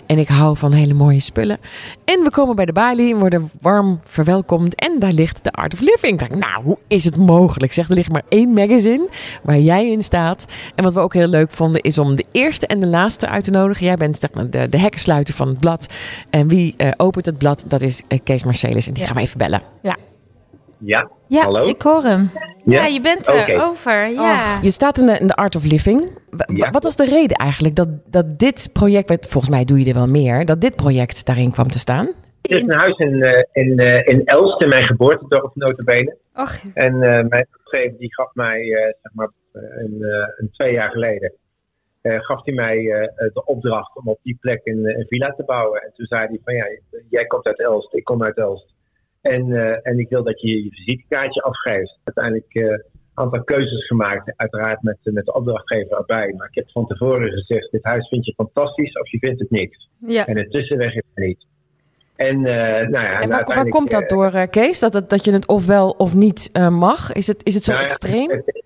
En 0.05 0.17
ik 0.17 0.27
hou 0.27 0.57
van 0.57 0.71
hele 0.71 0.93
mooie 0.93 1.19
spullen. 1.19 1.57
En 2.05 2.23
we 2.23 2.29
komen 2.29 2.55
bij 2.55 2.65
de 2.65 2.73
balie 2.73 3.13
en 3.13 3.19
worden 3.19 3.51
warm 3.61 3.99
verwelkomd. 4.03 4.75
En 4.75 4.99
daar 4.99 5.11
ligt 5.11 5.43
de 5.43 5.51
Art 5.51 5.73
of 5.73 5.79
Living. 5.79 6.13
Ik 6.13 6.19
dacht, 6.19 6.41
nou, 6.41 6.63
hoe 6.63 6.77
is 6.87 7.03
het 7.03 7.17
mogelijk? 7.17 7.73
Zeg, 7.73 7.89
er 7.89 7.95
ligt 7.95 8.11
maar 8.11 8.23
één 8.29 8.53
magazine 8.53 9.09
waar 9.43 9.59
jij 9.59 9.91
in 9.91 10.03
staat. 10.03 10.45
En 10.75 10.83
wat 10.83 10.93
we 10.93 10.99
ook 10.99 11.13
heel 11.13 11.27
leuk 11.27 11.51
vonden, 11.51 11.81
is 11.81 11.97
om 11.97 12.15
de 12.15 12.25
eerste 12.31 12.67
en 12.67 12.79
de 12.79 12.87
laatste 12.87 13.27
uit 13.27 13.43
te 13.43 13.51
nodigen. 13.51 13.85
Jij 13.85 13.95
bent 13.95 14.17
zeg 14.17 14.33
maar, 14.33 14.49
de, 14.49 14.69
de 14.69 14.79
hekkensluiter 14.79 15.33
van 15.33 15.47
het 15.47 15.59
blad. 15.59 15.93
En 16.29 16.47
wie 16.47 16.73
eh, 16.77 16.91
opent 16.97 17.25
het 17.25 17.37
blad? 17.37 17.63
Dat 17.67 17.81
is 17.81 18.01
eh, 18.07 18.19
Kees 18.23 18.43
Marcelis. 18.43 18.87
En 18.87 18.93
die 18.93 19.05
gaan 19.05 19.15
we 19.15 19.21
even 19.21 19.37
bellen. 19.37 19.61
Ja, 19.81 19.97
Ja, 20.79 21.07
Hallo? 21.29 21.63
ik 21.67 21.81
hoor 21.81 22.03
hem. 22.03 22.29
Ja, 22.65 22.79
Ja? 22.79 22.85
je 22.85 23.01
bent 23.01 23.27
er 23.27 23.41
Oké. 23.41 23.61
over. 23.61 24.09
Ja. 24.09 24.59
Je 24.61 24.71
staat 24.71 24.97
in 24.97 25.05
de, 25.05 25.17
in 25.19 25.27
de 25.27 25.35
Art 25.35 25.55
of 25.55 25.63
Living. 25.63 26.09
Wa- 26.29 26.47
Ja. 26.53 26.69
Wat 26.69 26.83
was 26.83 26.95
de 26.95 27.05
reden 27.05 27.37
eigenlijk 27.37 27.75
dat, 27.75 27.89
dat 28.05 28.39
dit 28.39 28.69
project, 28.73 29.27
volgens 29.27 29.53
mij 29.53 29.65
doe 29.65 29.79
je 29.79 29.87
er 29.89 29.93
wel 29.93 30.07
meer, 30.07 30.45
dat 30.45 30.61
dit 30.61 30.75
project 30.75 31.25
daarin 31.25 31.51
kwam 31.51 31.67
te 31.67 31.79
staan? 31.79 32.05
Er 32.41 32.55
is 32.55 32.61
een 32.61 32.71
huis 32.73 32.97
in, 32.97 33.21
eh, 33.23 33.43
in, 33.51 33.77
eh, 33.79 34.13
in 34.13 34.25
Elst, 34.25 34.61
in 34.61 34.69
mijn 34.69 34.83
geboortedorp 34.83 35.51
notabene. 35.55 36.17
Och, 36.35 36.55
En 36.73 36.93
eh, 37.01 37.23
mijn 37.27 37.47
opgever 37.65 37.97
die 37.97 38.13
gaf 38.13 38.29
mij, 38.33 38.59
eh, 38.61 38.83
zeg 39.01 39.11
maar, 39.13 39.29
een, 39.53 39.97
eh, 40.03 40.27
een 40.37 40.49
twee 40.51 40.73
jaar 40.73 40.89
geleden, 40.91 41.33
eh, 42.01 42.15
gaf 42.19 42.45
hij 42.45 42.53
mij 42.53 42.77
eh, 42.77 43.07
de 43.33 43.45
opdracht 43.45 43.95
om 43.95 44.07
op 44.07 44.19
die 44.23 44.37
plek 44.41 44.61
een, 44.63 44.85
een 44.99 45.05
villa 45.07 45.33
te 45.37 45.43
bouwen. 45.43 45.81
En 45.81 45.91
toen 45.95 46.05
zei 46.05 46.25
hij 46.27 46.39
van, 46.43 46.53
ja, 46.55 46.65
jij 47.09 47.25
komt 47.25 47.45
uit 47.45 47.59
Elst, 47.61 47.93
ik 47.93 48.03
kom 48.03 48.23
uit 48.23 48.37
Elst. 48.37 48.75
En, 49.27 49.53
eh, 49.53 49.77
en 49.83 49.99
ik 49.99 50.09
wil 50.09 50.23
dat 50.23 50.41
je 50.41 50.63
je 50.63 50.69
visitekaartje 50.71 51.41
afgeeft. 51.41 51.99
Uiteindelijk 52.03 52.53
eh, 52.53 52.63
een 52.63 52.83
aantal 53.13 53.43
keuzes 53.43 53.85
gemaakt, 53.87 54.33
uiteraard 54.35 54.81
met, 54.81 54.97
met 55.03 55.25
de 55.25 55.33
opdrachtgever 55.33 55.97
erbij. 55.97 56.33
Maar 56.37 56.47
ik 56.47 56.55
heb 56.55 56.71
van 56.71 56.87
tevoren 56.87 57.31
gezegd, 57.31 57.71
dit 57.71 57.83
huis 57.83 58.07
vind 58.07 58.25
je 58.25 58.33
fantastisch 58.33 58.99
of 58.99 59.11
je 59.11 59.17
vindt 59.19 59.39
het 59.39 59.49
niks. 59.51 59.89
ja. 60.07 60.25
En 60.27 60.35
de 60.35 60.47
tussenweg 60.47 60.95
is 60.95 61.03
er 61.13 61.25
niet. 61.27 61.45
En, 62.15 62.45
eh, 62.45 62.87
nou 62.87 63.05
ja, 63.05 63.21
en 63.21 63.29
waar, 63.29 63.67
komt 63.69 63.91
dat 63.91 64.01
eh, 64.01 64.07
door, 64.07 64.31
eh, 64.33 64.47
Kees? 64.49 64.79
Dat, 64.79 65.25
je 65.25 65.31
het 65.31 65.47
ofwel 65.47 65.89
of 65.89 66.15
niet 66.15 66.49
eh, 66.53 66.69
mag? 66.69 67.11
Is 67.13 67.27
het, 67.27 67.45
is 67.45 67.53
het 67.53 67.63
zo 67.63 67.71
nou 67.71 67.83
ja, 67.83 67.89
extreem? 67.89 68.29
het- 68.29 68.63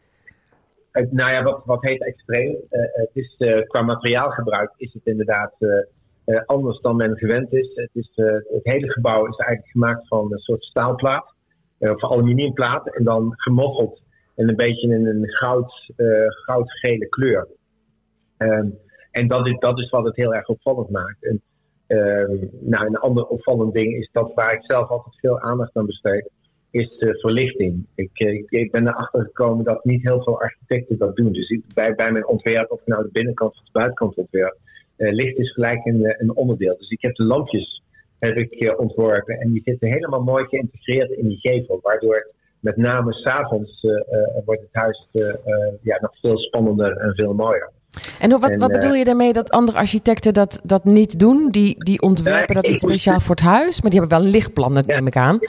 het- 0.91 1.11
nou 1.11 1.31
ja, 1.31 1.43
wat, 1.43 1.61
wat 1.65 1.81
heet 1.81 2.03
extreem? 2.05 2.55
Eh, 2.69 2.81
het 2.93 3.09
is, 3.13 3.35
eh, 3.37 3.67
qua 3.67 3.81
materiaalgebruik 3.81 4.71
is 4.77 4.93
het 4.93 5.05
inderdaad 5.05 5.53
eh, 6.31 6.41
anders 6.45 6.79
dan 6.79 6.95
men 6.95 7.17
gewend 7.17 7.53
is. 7.53 7.71
Het, 7.73 7.89
is 7.93 8.11
eh, 8.15 8.25
het 8.25 8.63
hele 8.63 8.91
gebouw 8.91 9.27
is 9.27 9.37
eigenlijk 9.37 9.71
gemaakt 9.71 10.07
van 10.07 10.31
een 10.31 10.39
soort 10.39 10.63
staalplaat, 10.63 11.33
eh, 11.77 11.91
of 11.91 12.03
aluminiumplaat, 12.03 12.95
en 12.95 13.03
dan 13.03 13.33
gemoffeld 13.35 14.01
en 14.35 14.49
een 14.49 14.55
beetje 14.55 14.87
in 14.87 15.05
een 15.07 15.29
goud, 15.29 15.91
goudgele 16.45 17.07
kleur. 17.07 17.47
Ehm, 18.37 18.67
en 19.11 19.27
dat 19.27 19.47
is, 19.47 19.59
dat 19.59 19.79
is 19.79 19.89
wat 19.89 20.05
het 20.05 20.15
heel 20.15 20.33
erg 20.33 20.47
opvallend 20.47 20.89
maakt. 20.89 21.23
En, 21.25 21.41
ehm, 21.87 22.37
nou, 22.59 22.85
een 22.85 22.97
ander 22.97 23.25
opvallend 23.25 23.73
ding 23.73 23.93
is 23.93 24.09
dat 24.11 24.31
waar 24.33 24.53
ik 24.53 24.63
zelf 24.63 24.89
altijd 24.89 25.15
veel 25.19 25.39
aandacht 25.39 25.75
aan 25.77 25.85
besteed, 25.85 26.29
is 26.69 26.97
de 26.97 27.19
verlichting. 27.19 27.85
Ik, 27.95 28.19
ik, 28.49 28.71
ben 28.71 28.87
erachter 28.87 29.23
gekomen 29.23 29.65
dat 29.65 29.85
niet 29.85 30.01
heel 30.01 30.23
veel 30.23 30.41
architecten 30.41 30.97
dat 30.97 31.15
doen. 31.15 31.31
Dus 31.31 31.59
bij, 31.73 31.95
bij 31.95 32.11
mijn 32.11 32.27
ontwerp, 32.27 32.71
of 32.71 32.81
nou 32.85 33.03
de 33.03 33.09
binnenkant 33.11 33.51
of 33.51 33.63
de 33.63 33.71
buitenkant 33.71 34.15
ontwerp, 34.15 34.57
licht 35.09 35.37
is 35.37 35.51
gelijk 35.53 35.85
een, 35.85 36.05
eh, 36.05 36.15
een 36.17 36.35
onderdeel. 36.35 36.77
Dus 36.77 36.89
ik 36.89 37.01
heb 37.01 37.15
de 37.15 37.23
lampjes 37.23 37.81
heb 38.19 38.37
ik, 38.37 38.51
eh, 38.51 38.79
ontworpen 38.79 39.39
en 39.39 39.51
die 39.51 39.61
zitten 39.65 39.87
helemaal 39.91 40.21
mooi 40.23 40.45
geïntegreerd 40.45 41.11
in 41.11 41.27
die 41.27 41.37
gevel, 41.39 41.79
waardoor 41.81 42.15
het 42.15 42.31
met 42.59 42.77
name 42.77 43.13
s'avonds 43.13 43.83
uh, 43.83 43.91
wordt 44.45 44.61
het 44.61 44.69
huis 44.71 45.07
uh, 45.13 45.33
ja, 45.81 45.97
nog 46.01 46.11
veel 46.21 46.37
spannender 46.37 46.97
en 46.97 47.13
veel 47.15 47.33
mooier. 47.33 47.69
En 48.19 48.31
hoe- 48.31 48.39
wat, 48.39 48.49
en, 48.49 48.59
wat 48.59 48.69
eh, 48.71 48.79
bedoel 48.79 48.93
je 48.95 49.03
daarmee 49.03 49.33
dat 49.33 49.49
andere 49.49 49.77
architecten 49.77 50.33
dat, 50.33 50.61
dat 50.65 50.83
niet 50.85 51.19
doen? 51.19 51.49
Die, 51.51 51.83
die 51.83 52.01
ontwerpen 52.01 52.55
dat 52.55 52.67
moet- 52.67 52.79
speciaal 52.79 53.19
voor 53.19 53.35
het 53.35 53.43
huis, 53.43 53.81
maar 53.81 53.91
die 53.91 53.99
hebben 53.99 54.17
wel 54.17 54.27
een 54.27 54.33
lichtplan, 54.33 54.73
dat 54.73 54.85
Ja. 54.87 54.95
neem 54.95 55.07
ik 55.07 55.15
aan. 55.15 55.39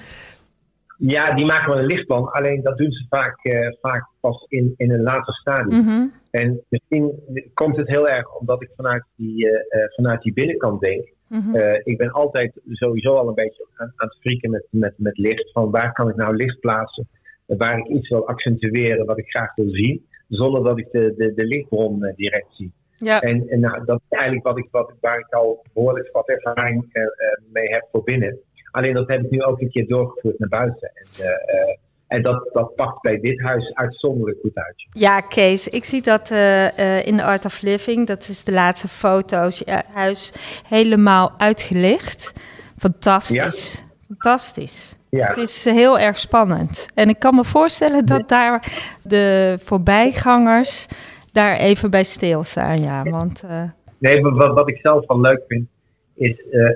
Ja, 0.99 1.35
die 1.35 1.47
maken 1.47 1.69
wel 1.69 1.79
een 1.79 1.87
lichtplan, 1.87 2.31
alleen 2.33 2.63
dat 2.63 2.77
doen 2.79 2.91
ze 2.93 3.07
vaak, 3.09 3.45
uh, 3.45 3.73
vaak 3.81 4.09
pas 4.21 4.45
in, 4.49 4.75
in 4.77 4.91
een 4.93 5.03
later 5.03 5.35
stadium. 5.35 5.85
Mhm. 5.85 6.05
En 6.33 6.65
misschien 6.69 7.13
komt 7.55 7.77
het 7.77 7.89
heel 7.89 8.09
erg 8.09 8.39
omdat 8.39 8.63
ik 8.63 8.71
vanuit 8.77 9.05
die, 9.17 9.47
uh, 9.47 9.59
vanuit 9.95 10.23
die 10.23 10.33
binnenkant 10.33 10.81
denk. 10.81 11.13
Mhm. 11.29 11.57
Uh, 11.57 11.81
ik 11.83 11.97
ben 11.97 12.11
altijd 12.11 12.61
sowieso 12.69 13.15
al 13.15 13.29
een 13.29 13.35
beetje 13.35 13.67
aan, 13.77 13.93
aan 13.97 14.09
het 14.09 14.19
frieken 14.21 14.51
met, 14.51 14.67
met, 14.71 14.95
met 14.97 15.19
licht. 15.19 15.53
Van 15.53 15.71
waar 15.71 15.93
kan 15.93 16.09
ik 16.09 16.17
nou 16.17 16.37
licht 16.37 16.61
plaatsen? 16.61 17.09
Waar 17.47 17.79
ik 17.79 17.87
iets 17.87 18.09
wil 18.09 18.27
accentueren 18.27 19.07
wat 19.07 19.19
ik 19.19 19.31
graag 19.31 19.55
wil 19.55 19.69
zien. 19.71 20.07
Zonder 20.29 20.63
dat 20.63 20.79
ik 20.79 20.89
de, 20.91 21.15
de, 21.17 21.35
de 21.35 21.47
lichtbron 21.47 22.05
uh, 22.05 22.13
direct 22.17 22.55
zie. 22.55 22.73
Ja. 22.97 23.21
En, 23.21 23.49
en 23.49 23.61
nou, 23.61 23.85
dat 23.85 24.01
is 24.09 24.19
eigenlijk 24.19 24.47
wat 24.47 24.59
ik, 24.59 24.69
wat 24.71 24.91
ik, 24.91 24.97
waar 25.01 25.19
ik 25.19 25.35
al 25.35 25.65
behoorlijk 25.73 26.09
wat 26.13 26.29
ervaring 26.29 27.09
mee 27.53 27.69
heb 27.69 27.89
voor 27.93 28.03
binnen. 28.03 28.39
Alleen 28.71 28.95
dat 28.95 29.09
heb 29.09 29.25
ik 29.25 29.31
nu 29.31 29.43
ook 29.43 29.61
een 29.61 29.71
keer 29.71 29.87
doorgevoerd 29.87 30.39
naar 30.39 30.49
buiten. 30.49 30.93
En, 30.95 31.79
En 32.13 32.23
dat, 32.23 32.51
dat 32.53 32.75
pakt 32.75 33.01
bij 33.01 33.21
dit 33.21 33.41
huis 33.41 33.75
uitzonderlijk 33.75 34.39
goed 34.41 34.55
uit. 34.55 34.87
Ja, 34.91 35.21
Kees, 35.21 35.69
ik 35.69 35.85
zie 35.85 36.03
dat 36.03 36.31
uh, 36.31 37.07
in 37.07 37.17
de 37.17 37.23
Art 37.23 37.45
of 37.45 37.61
Living. 37.61 38.07
Dat 38.07 38.29
is 38.29 38.45
de 38.45 38.53
laatste 38.53 38.89
foto's. 38.89 39.63
Ja, 39.65 39.83
huis 39.93 40.33
helemaal 40.69 41.35
uitgelicht. 41.39 42.33
Fantastisch. 42.79 43.85
Fantastisch. 44.07 44.99
Ja. 45.09 45.27
Het 45.27 45.37
is 45.37 45.65
heel 45.65 45.99
erg 45.99 46.19
spannend. 46.19 46.89
En 46.95 47.09
ik 47.09 47.19
kan 47.19 47.35
me 47.35 47.45
voorstellen 47.45 48.07
dat 48.07 48.29
daar 48.29 48.67
de 49.03 49.59
voorbijgangers 49.65 50.89
daar 51.33 51.57
even 51.57 51.91
bij 51.91 52.05
stilstaan. 52.05 52.81
Ja, 52.83 53.03
want, 53.03 53.43
uh... 53.45 53.63
Nee, 53.99 54.23
wat, 54.23 54.55
wat 54.55 54.69
ik 54.69 54.79
zelf 54.83 55.07
wel 55.07 55.21
leuk 55.21 55.43
vind, 55.49 55.67
is. 56.15 56.43
Uh, 56.51 56.71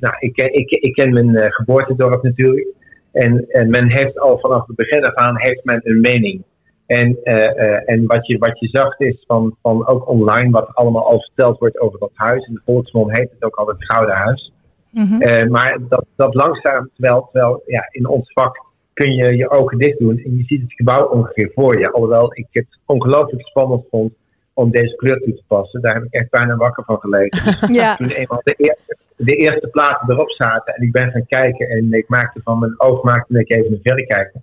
nou, 0.00 0.14
ik, 0.18 0.36
ik, 0.36 0.70
ik 0.70 0.92
ken 0.92 1.12
mijn 1.12 1.52
geboortedorp 1.52 2.22
natuurlijk. 2.22 2.76
En, 3.18 3.46
en 3.48 3.70
men 3.70 3.90
heeft 3.90 4.18
al 4.18 4.38
vanaf 4.38 4.66
het 4.66 4.76
begin 4.76 5.04
af 5.04 5.14
aan 5.14 5.38
heeft 5.38 5.64
men 5.64 5.80
een 5.82 6.00
mening. 6.00 6.42
En, 6.86 7.18
uh, 7.24 7.90
en 7.90 8.06
wat, 8.06 8.26
je, 8.26 8.38
wat 8.38 8.58
je 8.58 8.68
zag 8.68 8.98
is 8.98 9.24
van, 9.26 9.56
van 9.62 9.86
ook 9.86 10.08
online, 10.08 10.50
wat 10.50 10.74
allemaal 10.74 11.06
al 11.06 11.20
verteld 11.20 11.58
wordt 11.58 11.80
over 11.80 11.98
dat 11.98 12.10
huis. 12.14 12.46
In 12.46 12.54
de 12.54 12.60
volksmond 12.64 13.16
heet 13.16 13.30
het 13.30 13.44
ook 13.44 13.56
al 13.56 13.66
het 13.66 13.84
Gouden 13.84 14.14
Huis. 14.14 14.52
Mm 14.90 15.18
maar 15.50 15.78
dat, 15.88 16.06
dat 16.16 16.34
langzaam, 16.34 16.90
terwijl, 16.94 17.28
terwijl 17.32 17.62
ja, 17.66 17.88
in 17.90 18.08
ons 18.08 18.32
vak 18.32 18.64
kun 18.92 19.14
je 19.14 19.36
je 19.36 19.50
ogen 19.50 19.78
dicht 19.78 19.98
doen 19.98 20.18
en 20.18 20.36
je 20.36 20.44
ziet 20.44 20.60
het 20.60 20.72
gebouw 20.72 21.06
ongeveer 21.06 21.50
voor 21.54 21.78
je. 21.78 21.92
Alhoewel 21.92 22.36
ik 22.36 22.46
het 22.50 22.78
ongelooflijk 22.86 23.46
spannend 23.46 23.84
vond 23.90 24.12
om 24.54 24.70
deze 24.70 24.96
kleur 24.96 25.18
toe 25.20 25.34
te 25.34 25.42
passen. 25.46 25.80
Daar 25.80 25.94
heb 25.94 26.04
ik 26.04 26.12
echt 26.12 26.30
bijna 26.30 26.56
wakker 26.56 26.84
van 26.84 26.98
gelegen. 26.98 27.56
Ja. 27.80 27.96
Toen 27.96 28.08
eenmaal 28.08 28.40
de 28.42 28.54
eerste, 28.56 28.96
de 29.18 29.36
eerste 29.36 29.68
platen 29.68 30.10
erop 30.10 30.30
zaten 30.30 30.74
en 30.74 30.82
ik 30.82 30.92
ben 30.92 31.10
gaan 31.10 31.26
kijken 31.26 31.68
en 31.68 31.92
ik 31.92 32.08
maakte 32.08 32.40
van 32.44 32.58
mijn 32.58 32.80
oog 32.80 33.02
maakte 33.02 33.38
ik 33.38 33.50
even 33.50 33.72
een 33.72 33.80
verrekijker. 33.82 34.40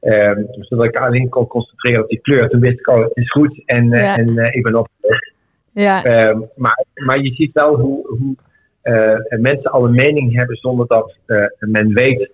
Um, 0.00 0.46
zodat 0.50 0.84
ik 0.84 0.96
alleen 0.96 1.28
kon 1.28 1.46
concentreren 1.46 2.02
op 2.02 2.08
die 2.08 2.20
kleur. 2.20 2.48
Toen 2.48 2.60
wist 2.60 2.78
ik, 2.78 2.88
oh, 2.88 2.98
het 2.98 3.16
is 3.16 3.30
goed 3.30 3.62
en, 3.66 3.92
uh, 3.92 4.18
en 4.18 4.28
uh, 4.28 4.54
ik 4.54 4.62
ben 4.62 4.74
op 4.74 4.88
ja. 5.72 6.28
Um, 6.28 6.48
maar, 6.56 6.84
maar 6.94 7.18
je 7.20 7.34
ziet 7.34 7.52
wel 7.52 7.80
hoe, 7.80 8.06
hoe 8.06 8.36
uh, 8.82 9.40
mensen 9.40 9.70
al 9.70 9.84
een 9.84 9.94
mening 9.94 10.36
hebben 10.36 10.56
zonder 10.56 10.86
dat 10.86 11.14
men 11.58 11.94
weet 11.94 12.30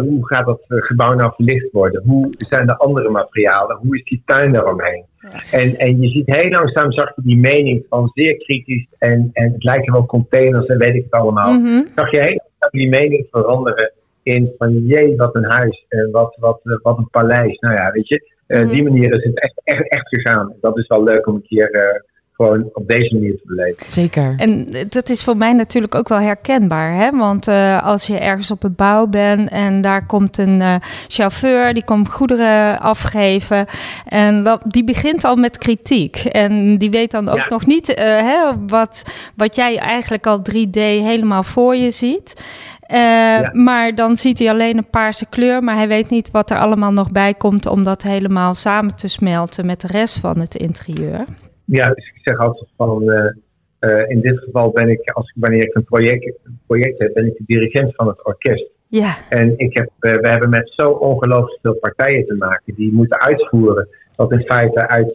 hoe 0.00 0.26
gaat 0.26 0.46
dat 0.46 0.60
gebouw 0.66 1.14
nou 1.14 1.32
verlicht 1.34 1.72
worden. 1.72 2.02
Hoe 2.04 2.28
zijn 2.36 2.66
de 2.66 2.76
andere 2.76 3.10
materialen? 3.10 3.76
Hoe 3.76 3.96
is 3.96 4.04
die 4.04 4.22
tuin 4.24 4.52
daaromheen? 4.52 5.04
En, 5.50 5.76
en 5.76 6.00
je 6.00 6.08
ziet 6.08 6.36
heel 6.36 6.50
langzaam 6.50 6.92
zag 6.92 7.12
je 7.16 7.22
die 7.24 7.36
mening 7.36 7.84
van 7.88 8.10
zeer 8.14 8.36
kritisch 8.36 8.86
en, 8.98 9.30
en 9.32 9.52
het 9.52 9.64
lijken 9.64 9.92
wel 9.92 10.06
containers 10.06 10.66
en 10.66 10.78
weet 10.78 10.94
ik 10.94 11.02
het 11.02 11.12
allemaal. 11.12 11.52
Mm 11.52 11.88
Zag 11.94 12.10
je 12.10 12.20
heel 12.20 12.40
langzaam 12.48 12.70
die 12.70 12.88
mening 12.88 13.26
veranderen 13.30 13.92
in 14.22 14.52
van 14.58 14.86
jee, 14.86 15.16
wat 15.16 15.34
een 15.34 15.50
huis 15.50 15.84
en 15.88 16.10
wat, 16.10 16.36
wat, 16.40 16.60
wat 16.82 16.98
een 16.98 17.10
paleis. 17.10 17.58
Nou 17.58 17.74
ja, 17.74 17.90
weet 17.90 18.08
je, 18.08 18.34
uh, 18.46 18.70
die 18.70 18.82
manier 18.82 19.14
is 19.14 19.24
het 19.24 19.40
echt, 19.40 19.60
echt, 19.64 19.88
echt 19.88 20.08
gegaan. 20.08 20.54
Dat 20.60 20.78
is 20.78 20.86
wel 20.86 21.02
leuk 21.02 21.26
om 21.26 21.34
een 21.34 21.46
keer 21.46 22.04
gewoon 22.36 22.70
op 22.72 22.88
deze 22.88 23.14
manier 23.14 23.36
te 23.36 23.42
beleven. 23.44 23.90
Zeker. 23.90 24.34
En 24.36 24.66
dat 24.88 25.08
is 25.08 25.24
voor 25.24 25.36
mij 25.36 25.52
natuurlijk 25.52 25.94
ook 25.94 26.08
wel 26.08 26.20
herkenbaar. 26.20 26.94
Hè? 26.94 27.10
Want 27.10 27.48
uh, 27.48 27.82
als 27.82 28.06
je 28.06 28.18
ergens 28.18 28.50
op 28.50 28.62
het 28.62 28.76
bouw 28.76 29.06
bent 29.06 29.48
en 29.48 29.80
daar 29.80 30.06
komt 30.06 30.38
een 30.38 30.60
uh, 30.60 30.74
chauffeur, 31.08 31.74
die 31.74 31.84
komt 31.84 32.10
goederen 32.10 32.78
afgeven. 32.78 33.66
En 34.06 34.42
dat, 34.42 34.62
die 34.64 34.84
begint 34.84 35.24
al 35.24 35.36
met 35.36 35.58
kritiek. 35.58 36.16
En 36.16 36.78
die 36.78 36.90
weet 36.90 37.10
dan 37.10 37.28
ook 37.28 37.36
ja. 37.36 37.48
nog 37.48 37.66
niet 37.66 37.88
uh, 37.88 37.96
hè, 38.04 38.66
wat, 38.66 39.02
wat 39.36 39.56
jij 39.56 39.78
eigenlijk 39.78 40.26
al 40.26 40.38
3D 40.38 40.80
helemaal 40.80 41.42
voor 41.42 41.76
je 41.76 41.90
ziet. 41.90 42.44
Uh, 42.90 42.98
ja. 42.98 43.50
Maar 43.52 43.94
dan 43.94 44.16
ziet 44.16 44.38
hij 44.38 44.50
alleen 44.50 44.76
een 44.76 44.90
paarse 44.90 45.26
kleur, 45.28 45.62
maar 45.62 45.76
hij 45.76 45.88
weet 45.88 46.10
niet 46.10 46.30
wat 46.30 46.50
er 46.50 46.58
allemaal 46.58 46.92
nog 46.92 47.10
bij 47.10 47.34
komt 47.34 47.66
om 47.66 47.84
dat 47.84 48.02
helemaal 48.02 48.54
samen 48.54 48.96
te 48.96 49.08
smelten 49.08 49.66
met 49.66 49.80
de 49.80 49.86
rest 49.86 50.18
van 50.18 50.38
het 50.38 50.54
interieur. 50.54 51.24
Ja, 51.66 51.88
dus 51.88 52.12
ik 52.14 52.20
zeg 52.22 52.38
altijd 52.38 52.68
van, 52.76 53.02
uh, 53.02 53.32
uh, 53.80 54.10
in 54.10 54.20
dit 54.20 54.38
geval 54.38 54.70
ben 54.70 54.88
ik, 54.88 55.10
als, 55.10 55.32
wanneer 55.34 55.62
ik 55.62 55.74
een 55.74 55.84
project, 55.84 56.24
een 56.44 56.58
project 56.66 56.98
heb, 56.98 57.14
ben 57.14 57.26
ik 57.26 57.36
de 57.36 57.44
dirigent 57.46 57.94
van 57.94 58.06
het 58.08 58.24
orkest. 58.24 58.66
Ja. 58.88 59.16
En 59.28 59.58
ik 59.58 59.76
heb, 59.76 59.90
we 59.98 60.28
hebben 60.28 60.50
met 60.50 60.72
zo 60.76 60.90
ongelooflijk 60.90 61.58
veel 61.62 61.74
partijen 61.74 62.26
te 62.26 62.34
maken 62.34 62.74
die 62.74 62.92
moeten 62.92 63.20
uitvoeren 63.20 63.88
wat 64.16 64.32
in 64.32 64.42
feite 64.46 64.88
uit, 64.88 65.14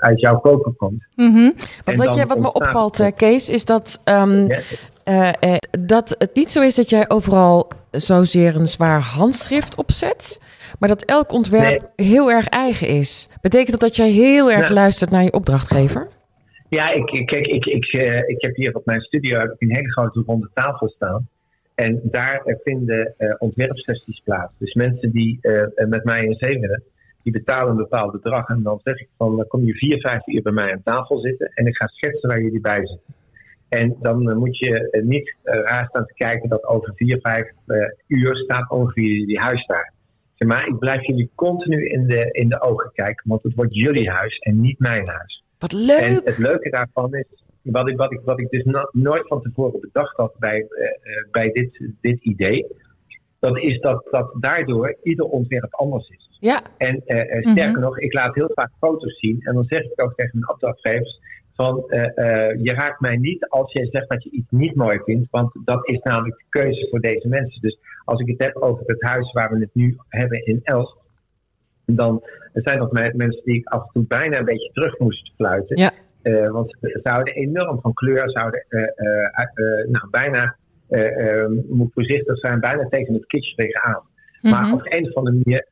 uit 0.00 0.20
jouw 0.20 0.38
koker 0.38 0.72
komt. 0.72 1.04
Mm 1.16 1.34
-hmm. 1.34 1.54
wat, 1.84 1.94
wat, 1.94 2.14
je, 2.14 2.26
wat 2.26 2.38
me 2.38 2.52
opvalt, 2.52 3.12
Kees, 3.16 3.48
is 3.48 3.64
dat 3.64 4.02
um, 4.04 4.46
ja. 4.46 4.58
Uh, 5.04 5.54
dat 5.70 6.14
het 6.18 6.34
niet 6.34 6.50
zo 6.50 6.62
is 6.62 6.74
dat 6.74 6.90
jij 6.90 7.08
overal 7.08 7.68
zozeer 7.90 8.56
een 8.56 8.68
zwaar 8.68 9.00
handschrift 9.00 9.76
opzet, 9.76 10.40
maar 10.78 10.88
dat 10.88 11.04
elk 11.04 11.32
ontwerp 11.32 11.92
nee. 11.96 12.06
heel 12.08 12.30
erg 12.30 12.48
eigen 12.48 12.88
is. 12.88 13.28
Betekent 13.40 13.70
dat 13.70 13.80
dat 13.80 13.96
jij 13.96 14.10
heel 14.10 14.50
erg 14.50 14.60
nou, 14.60 14.72
luistert 14.72 15.10
naar 15.10 15.22
je 15.22 15.32
opdrachtgever? 15.32 16.08
Ja, 16.68 16.90
ik, 16.90 17.26
kijk, 17.26 17.46
ik, 17.46 17.66
ik, 17.66 17.92
uh, 17.92 18.28
ik 18.28 18.42
heb 18.42 18.56
hier 18.56 18.74
op 18.74 18.86
mijn 18.86 19.00
studio 19.00 19.38
heb 19.38 19.50
ik 19.50 19.60
een 19.60 19.74
hele 19.74 19.92
grote 19.92 20.22
ronde 20.26 20.50
tafel 20.54 20.88
staan. 20.88 21.28
En 21.74 22.00
daar 22.02 22.42
vinden 22.62 23.14
ontwerpsessies 23.38 24.20
plaats. 24.24 24.52
Dus 24.58 24.74
mensen 24.74 25.10
die 25.10 25.38
met 25.88 26.04
mij 26.04 26.24
in 26.24 26.34
zee 26.38 26.60
willen, 26.60 26.82
die 27.22 27.32
betalen 27.32 27.70
een 27.70 27.76
bepaald 27.76 28.12
bedrag. 28.12 28.48
En 28.48 28.62
dan 28.62 28.80
zeg 28.84 29.00
ik 29.00 29.08
van, 29.16 29.36
dan 29.36 29.46
kom 29.46 29.64
je 29.64 29.74
vier, 29.74 30.00
vijf 30.00 30.26
uur 30.26 30.42
bij 30.42 30.52
mij 30.52 30.72
aan 30.72 30.82
tafel 30.84 31.18
zitten 31.18 31.50
en 31.54 31.66
ik 31.66 31.76
ga 31.76 31.86
schetsen 31.86 32.28
waar 32.28 32.40
jullie 32.40 32.60
bij 32.60 32.86
zitten. 32.86 33.14
En 33.68 33.96
dan 34.00 34.38
moet 34.38 34.58
je 34.58 35.02
niet 35.04 35.34
raar 35.42 35.86
staan 35.88 36.06
te 36.06 36.14
kijken 36.14 36.48
dat 36.48 36.64
over 36.64 36.92
vier, 36.96 37.18
vijf 37.20 37.52
uur 38.06 38.36
staat 38.36 38.70
ongeveer 38.70 39.26
die 39.26 39.38
huis 39.38 39.66
daar. 39.66 39.92
Maar 40.46 40.66
ik 40.66 40.78
blijf 40.78 41.06
jullie 41.06 41.30
continu 41.34 41.88
in 41.88 42.06
de, 42.06 42.28
in 42.30 42.48
de 42.48 42.60
ogen 42.60 42.90
kijken, 42.92 43.28
want 43.28 43.42
het 43.42 43.54
wordt 43.54 43.74
jullie 43.74 44.10
huis 44.10 44.38
en 44.38 44.60
niet 44.60 44.78
mijn 44.78 45.08
huis. 45.08 45.44
Wat 45.58 45.72
leuk! 45.72 46.00
En 46.00 46.14
het 46.14 46.38
leuke 46.38 46.70
daarvan 46.70 47.14
is, 47.14 47.44
wat 47.62 47.88
ik, 47.88 47.96
wat 47.96 48.12
ik, 48.12 48.20
wat 48.24 48.40
ik 48.40 48.50
dus 48.50 48.64
no 48.64 48.88
nooit 48.92 49.26
van 49.26 49.42
tevoren 49.42 49.80
bedacht 49.80 50.16
had 50.16 50.34
bij, 50.38 50.66
bij 51.30 51.48
dit, 51.48 51.90
dit 52.00 52.24
idee, 52.24 52.66
dat 53.38 53.58
is 53.58 53.80
dat, 53.80 54.08
dat 54.10 54.32
daardoor 54.40 54.96
ieder 55.02 55.24
ontwerp 55.24 55.74
anders 55.74 56.08
is. 56.08 56.36
Ja. 56.40 56.62
En 56.78 57.02
sterker 57.04 57.44
mm 57.44 57.56
-hmm. 57.56 57.80
nog, 57.80 57.98
ik 57.98 58.12
laat 58.12 58.34
heel 58.34 58.50
vaak 58.54 58.70
foto's 58.78 59.18
zien 59.18 59.40
en 59.40 59.54
dan 59.54 59.64
zeg 59.64 59.82
ik 59.82 60.02
ook 60.02 60.14
tegen 60.14 60.38
mijn 60.38 60.50
opdrachtgevers, 60.50 61.20
van 61.54 61.84
uh, 61.88 62.00
je 62.62 62.72
raakt 62.74 63.00
mij 63.00 63.16
niet 63.16 63.48
als 63.48 63.72
je 63.72 63.88
zegt 63.90 64.08
dat 64.08 64.22
je 64.22 64.30
iets 64.30 64.50
niet 64.50 64.74
mooi 64.74 65.00
vindt, 65.04 65.30
want 65.30 65.52
dat 65.64 65.88
is 65.88 66.00
namelijk 66.02 66.36
de 66.36 66.44
keuze 66.48 66.86
voor 66.90 67.00
deze 67.00 67.28
mensen. 67.28 67.60
Dus 67.60 67.78
als 68.04 68.20
ik 68.20 68.28
het 68.28 68.42
heb 68.42 68.56
over 68.56 68.82
het 68.86 69.02
huis 69.02 69.32
waar 69.32 69.50
we 69.52 69.58
het 69.58 69.70
nu 69.72 69.96
hebben 70.08 70.46
in 70.46 70.60
Els, 70.62 70.96
dan 71.84 72.22
zijn 72.52 72.78
dat 72.78 72.92
mensen 72.92 73.42
die 73.44 73.54
ik 73.54 73.68
af 73.68 73.82
en 73.82 73.90
toe 73.92 74.04
bijna 74.06 74.38
een 74.38 74.44
beetje 74.44 74.70
terug 74.72 74.98
moest 74.98 75.32
fluiten. 75.36 75.78
Ja. 75.78 75.92
Uh, 76.22 76.50
want 76.50 76.76
ze 76.80 77.00
zouden 77.02 77.34
enorm 77.34 77.80
van 77.80 77.92
kleur, 77.92 78.30
zouden 78.30 78.66
nou, 79.90 80.08
bijna, 80.10 80.56
moet 81.68 81.92
voorzichtig 81.92 82.38
zijn, 82.38 82.60
bijna 82.60 82.88
tegen 82.88 83.14
het 83.14 83.26
kitsch 83.26 83.54
tegenaan. 83.54 84.02
Mm 84.02 84.50
-hmm. 84.52 84.60
Maar 84.60 84.72
op 84.72 84.80
een 84.84 85.08
of 85.08 85.14
andere 85.14 85.40
manier 85.44 85.66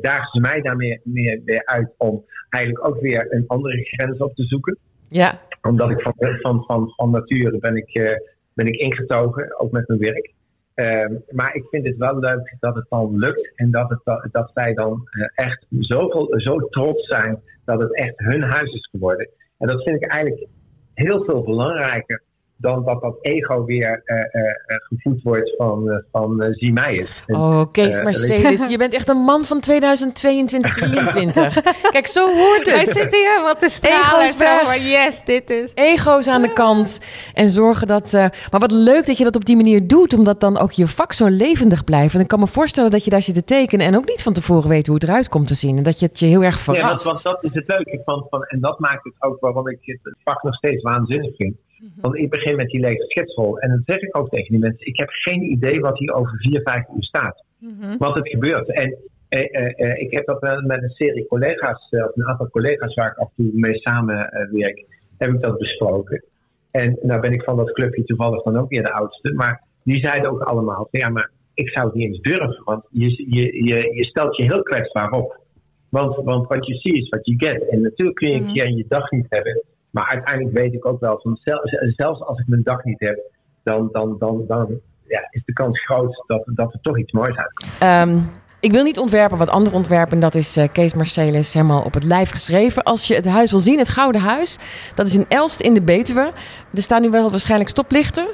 dagen 0.00 0.30
ze 0.30 0.40
mij 0.40 0.60
daarmee 0.60 1.00
meer, 1.04 1.40
meer 1.44 1.64
uit 1.64 1.94
om 1.96 2.24
eigenlijk 2.48 2.86
ook 2.86 3.00
weer 3.00 3.26
een 3.30 3.44
andere 3.46 3.84
grens 3.84 4.18
op 4.18 4.34
te 4.34 4.44
zoeken. 4.44 4.78
Ja. 5.08 5.40
Omdat 5.62 5.90
ik 5.90 6.00
van, 6.00 6.14
van, 6.16 6.64
van, 6.64 6.92
van 6.96 7.10
nature 7.10 7.58
ben 7.58 7.76
ik, 7.76 7.94
uh, 7.94 8.10
ben 8.54 8.66
ik 8.66 8.76
ingetogen, 8.76 9.60
ook 9.60 9.70
met 9.70 9.88
mijn 9.88 10.00
werk. 10.00 10.32
Uh, 10.74 11.04
maar 11.28 11.54
ik 11.54 11.64
vind 11.70 11.86
het 11.86 11.96
wel 11.96 12.18
leuk 12.18 12.56
dat 12.60 12.74
het 12.74 12.86
dan 12.88 13.18
lukt 13.18 13.52
en 13.54 13.70
dat, 13.70 13.90
het, 13.90 14.32
dat 14.32 14.50
zij 14.54 14.74
dan 14.74 15.08
uh, 15.10 15.28
echt 15.34 15.66
zoveel, 15.70 16.40
zo 16.40 16.68
trots 16.68 17.06
zijn 17.06 17.42
dat 17.64 17.80
het 17.80 17.94
echt 17.94 18.14
hun 18.16 18.42
huis 18.42 18.72
is 18.72 18.88
geworden. 18.90 19.28
En 19.58 19.68
dat 19.68 19.82
vind 19.82 19.96
ik 19.96 20.10
eigenlijk 20.10 20.48
heel 20.94 21.24
veel 21.24 21.42
belangrijker 21.42 22.22
dan 22.62 22.84
dat 22.84 23.00
dat 23.00 23.16
ego 23.20 23.64
weer 23.64 24.02
uh, 24.04 24.16
uh, 24.16 24.76
gevoed 24.88 25.22
wordt 25.22 25.54
van, 25.56 25.88
uh, 25.88 25.96
van 26.12 26.46
zie 26.50 26.72
mij 26.72 26.88
eens. 26.88 27.10
Oh, 27.26 27.62
Kees 27.72 28.02
Mercedes, 28.02 28.66
je 28.68 28.78
bent 28.78 28.94
echt 28.94 29.08
een 29.08 29.16
man 29.16 29.44
van 29.44 29.60
2022, 29.60 30.74
2023. 30.74 31.62
Kijk, 31.92 32.06
zo 32.06 32.34
hoort 32.34 32.66
het. 32.66 32.84
Wij 32.84 32.84
zitten 32.84 33.18
hier 33.18 33.30
helemaal 33.30 33.56
te 33.56 33.68
stralen 33.68 34.24
Ego's 34.24 34.36
zo, 34.36 34.64
maar 34.64 34.78
yes, 34.78 35.24
dit 35.24 35.50
is. 35.50 35.72
Ego's 35.74 36.28
aan 36.28 36.42
de 36.42 36.52
kant 36.52 37.00
en 37.34 37.48
zorgen 37.48 37.86
dat... 37.86 38.12
maar 38.50 38.60
wat 38.60 38.72
leuk 38.72 39.06
dat 39.06 39.18
je 39.18 39.24
dat 39.24 39.36
op 39.36 39.44
die 39.44 39.56
manier 39.56 39.86
doet, 39.86 40.14
omdat 40.14 40.40
dan 40.40 40.58
ook 40.58 40.72
je 40.72 40.86
vak 40.86 41.12
zo 41.12 41.28
levendig 41.28 41.84
blijft. 41.84 42.14
En 42.14 42.20
ik 42.20 42.28
kan 42.28 42.40
me 42.40 42.46
voorstellen 42.46 42.90
dat 42.90 43.04
je 43.04 43.10
daar 43.10 43.22
zit 43.22 43.34
te 43.34 43.44
tekenen 43.44 43.86
en 43.86 43.96
ook 43.96 44.08
niet 44.08 44.22
van 44.22 44.32
tevoren 44.32 44.68
weet 44.68 44.86
hoe 44.86 44.94
het 44.94 45.04
eruit 45.04 45.28
komt 45.28 45.46
te 45.46 45.54
zien. 45.54 45.76
En 45.76 45.82
dat 45.82 45.98
je 45.98 46.06
het 46.06 46.18
je 46.18 46.26
heel 46.26 46.42
erg 46.42 46.58
verrast. 46.58 47.04
Ja, 47.04 47.10
want, 47.10 47.22
want 47.22 47.22
dat 47.22 47.44
is 47.44 47.54
het 47.54 47.68
leuke 47.68 48.00
van, 48.04 48.26
van, 48.30 48.44
en 48.44 48.60
dat 48.60 48.78
maakt 48.78 49.04
het 49.04 49.14
ook 49.18 49.40
waarom 49.40 49.68
ik 49.68 49.78
het 49.82 50.14
vak 50.24 50.42
nog 50.42 50.54
steeds 50.54 50.82
waanzinnig 50.82 51.36
vind. 51.36 51.56
Want 52.00 52.16
ik 52.16 52.30
begin 52.30 52.56
met 52.56 52.68
die 52.68 52.80
lege 52.80 53.04
schetsrol. 53.06 53.58
En 53.58 53.68
dan 53.68 53.82
zeg 53.86 53.96
ik 53.96 54.16
ook 54.16 54.28
tegen 54.28 54.50
die 54.50 54.58
mensen: 54.58 54.86
ik 54.86 54.98
heb 54.98 55.08
geen 55.10 55.42
idee 55.42 55.80
wat 55.80 55.98
hier 55.98 56.12
over 56.12 56.36
vier, 56.36 56.60
vijf 56.62 56.84
uur 56.96 57.04
staat. 57.04 57.44
Mm-hmm. 57.58 57.98
Wat 57.98 58.14
het 58.16 58.28
gebeurt. 58.28 58.72
En 58.72 58.96
eh, 59.28 59.54
eh, 59.54 59.90
eh, 59.90 60.00
ik 60.00 60.10
heb 60.10 60.26
dat 60.26 60.62
met 60.62 60.82
een 60.82 60.88
serie 60.88 61.26
collega's, 61.26 61.88
of 61.90 62.16
een 62.16 62.26
aantal 62.26 62.50
collega's 62.50 62.94
waar 62.94 63.10
ik 63.10 63.16
af 63.16 63.28
en 63.36 63.44
toe 63.44 63.60
mee 63.60 63.78
samenwerk, 63.78 64.84
heb 65.18 65.30
ik 65.30 65.40
dat 65.42 65.58
besproken. 65.58 66.24
En 66.70 66.98
nou 67.02 67.20
ben 67.20 67.32
ik 67.32 67.42
van 67.42 67.56
dat 67.56 67.72
clubje 67.72 68.04
toevallig 68.04 68.42
dan 68.42 68.58
ook 68.58 68.68
weer 68.70 68.82
de 68.82 68.92
oudste. 68.92 69.32
Maar 69.32 69.62
die 69.84 70.04
zeiden 70.04 70.30
ook 70.30 70.40
allemaal: 70.40 70.88
ja, 70.90 71.08
maar 71.08 71.30
ik 71.54 71.68
zou 71.68 71.86
het 71.86 71.94
niet 71.94 72.06
eens 72.06 72.20
durven, 72.20 72.62
want 72.64 72.84
je, 72.90 73.24
je, 73.34 73.64
je, 73.64 73.94
je 73.94 74.04
stelt 74.04 74.36
je 74.36 74.42
heel 74.42 74.62
kwetsbaar 74.62 75.10
op. 75.10 75.40
Want, 75.88 76.16
want 76.24 76.48
wat 76.48 76.66
je 76.66 76.74
ziet 76.74 76.94
is 76.94 77.08
wat 77.08 77.26
je 77.26 77.34
get. 77.36 77.68
En 77.68 77.80
natuurlijk 77.80 78.16
kun 78.16 78.28
je 78.28 78.34
een 78.34 78.42
Mhm. 78.42 78.52
keer 78.52 78.68
je 78.68 78.84
dag 78.88 79.10
niet 79.10 79.26
hebben. 79.28 79.62
Maar 79.92 80.08
uiteindelijk 80.08 80.54
weet 80.56 80.72
ik 80.72 80.86
ook 80.86 81.00
wel, 81.00 81.20
van 81.22 81.38
zel- 81.42 81.60
zelfs 81.96 82.20
als 82.20 82.38
ik 82.38 82.46
mijn 82.46 82.62
dag 82.62 82.84
niet 82.84 83.00
heb, 83.00 83.18
dan, 83.62 83.88
dan, 83.92 84.16
dan, 84.18 84.44
dan 84.46 84.80
ja, 85.06 85.28
is 85.30 85.42
de 85.44 85.52
kans 85.52 85.84
groot 85.84 86.24
dat, 86.26 86.42
dat 86.46 86.72
er 86.72 86.80
toch 86.82 86.98
iets 86.98 87.12
moois 87.12 87.36
uitkomt. 87.36 87.70
Ehm, 87.78 88.18
ik 88.60 88.72
wil 88.72 88.82
niet 88.82 88.98
ontwerpen 88.98 89.38
wat 89.38 89.48
anderen 89.48 89.78
ontwerpen. 89.78 90.20
Dat 90.20 90.34
is 90.34 90.56
eh, 90.56 90.68
Kees 90.72 90.94
Marcelis 90.94 91.54
helemaal 91.54 91.82
op 91.82 91.94
het 91.94 92.04
lijf 92.04 92.30
geschreven. 92.30 92.82
Als 92.82 93.06
je 93.06 93.14
het 93.14 93.26
huis 93.26 93.50
wil 93.50 93.60
zien, 93.60 93.78
het 93.78 93.88
Gouden 93.88 94.20
Huis. 94.20 94.58
Dat 94.94 95.06
is 95.06 95.14
in 95.16 95.24
Elst 95.28 95.60
in 95.60 95.74
de 95.74 95.82
Betuwe. 95.82 96.32
Er 96.74 96.82
staan 96.82 97.02
nu 97.02 97.10
wel 97.10 97.30
waarschijnlijk 97.30 97.70
stoplichten. 97.70 98.26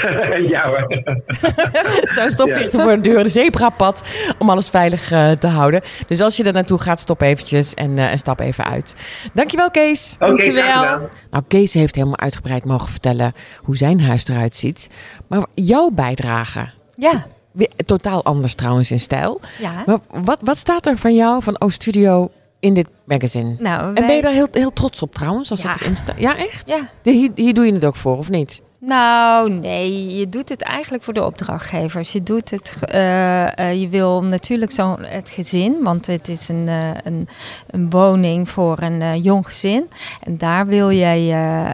ja 0.52 0.66
hoor. 0.68 1.02
Staan 2.12 2.30
stoplichten 2.30 2.80
voor 2.82 2.94
de 2.94 3.00
deur, 3.00 3.18
een 3.18 3.30
zebrapad. 3.30 4.02
Om 4.38 4.50
alles 4.50 4.68
veilig 4.68 5.10
eh, 5.10 5.30
te 5.30 5.46
houden. 5.46 5.80
Dus 6.06 6.20
als 6.20 6.36
je 6.36 6.44
er 6.44 6.52
naartoe 6.52 6.78
gaat, 6.78 7.00
stop 7.00 7.20
eventjes 7.20 7.74
en, 7.74 7.98
eh, 7.98 8.10
en 8.12 8.18
stap 8.18 8.40
even 8.40 8.64
uit. 8.64 8.94
Dankjewel 9.34 9.70
Kees. 9.70 10.16
Dankjewel. 10.18 10.82
Nou, 11.30 11.44
Kees 11.48 11.74
heeft 11.74 11.94
helemaal 11.94 12.18
uitgebreid 12.18 12.64
mogen 12.64 12.88
vertellen 12.88 13.32
hoe 13.58 13.76
zijn 13.76 14.00
huis 14.00 14.28
eruit 14.28 14.56
ziet. 14.56 14.88
Maar 15.26 15.44
jouw 15.50 15.90
bijdrage, 15.90 16.68
Ja, 16.96 17.26
weer 17.52 17.68
totaal 17.86 18.24
anders 18.24 18.54
trouwens 18.54 18.90
in 18.90 19.00
stijl. 19.00 19.40
ja. 19.58 19.82
Maar 19.86 19.98
wat, 20.24 20.38
wat 20.40 20.58
staat 20.58 20.86
er 20.86 20.96
van 20.96 21.14
jou, 21.14 21.42
van 21.42 21.60
O-Studio, 21.60 22.30
in 22.60 22.74
dit 22.74 22.86
magazine? 23.04 23.54
Nou, 23.58 23.94
En 23.94 24.06
ben 24.06 24.16
je 24.16 24.22
daar 24.22 24.32
heel, 24.32 24.48
heel 24.52 24.72
trots 24.72 25.02
op 25.02 25.14
trouwens, 25.14 25.50
als 25.50 25.62
Ja. 25.62 25.72
dat 25.72 25.80
erin 25.80 25.96
staat? 25.96 26.20
Ja, 26.20 26.36
echt? 26.36 26.68
Ja. 26.70 26.88
De- 27.02 27.10
Hier, 27.10 27.30
hier 27.34 27.54
doe 27.54 27.66
je 27.66 27.72
het 27.72 27.84
ook 27.84 27.96
voor, 27.96 28.18
of 28.18 28.30
niet? 28.30 28.62
Nou, 28.84 29.50
nee, 29.50 30.16
je 30.18 30.28
doet 30.28 30.48
het 30.48 30.62
eigenlijk 30.62 31.02
voor 31.02 31.14
de 31.14 31.24
opdrachtgevers. 31.24 32.12
Je 32.12 32.22
doet 32.22 32.50
het, 32.50 32.76
eh, 32.80 33.58
eh, 33.58 33.80
je 33.80 33.88
wil 33.88 34.22
natuurlijk 34.22 34.72
zo 34.72 34.96
het 35.00 35.30
gezin, 35.30 35.82
want 35.82 36.06
het 36.06 36.28
is 36.28 36.48
een, 36.48 36.68
eh, 36.68 36.90
een, 37.02 37.28
een 37.66 37.90
woning 37.90 38.48
voor 38.48 38.82
een 38.82 39.20
jong 39.20 39.46
gezin. 39.46 39.88
En 40.22 40.38
daar 40.38 40.66
wil 40.66 40.90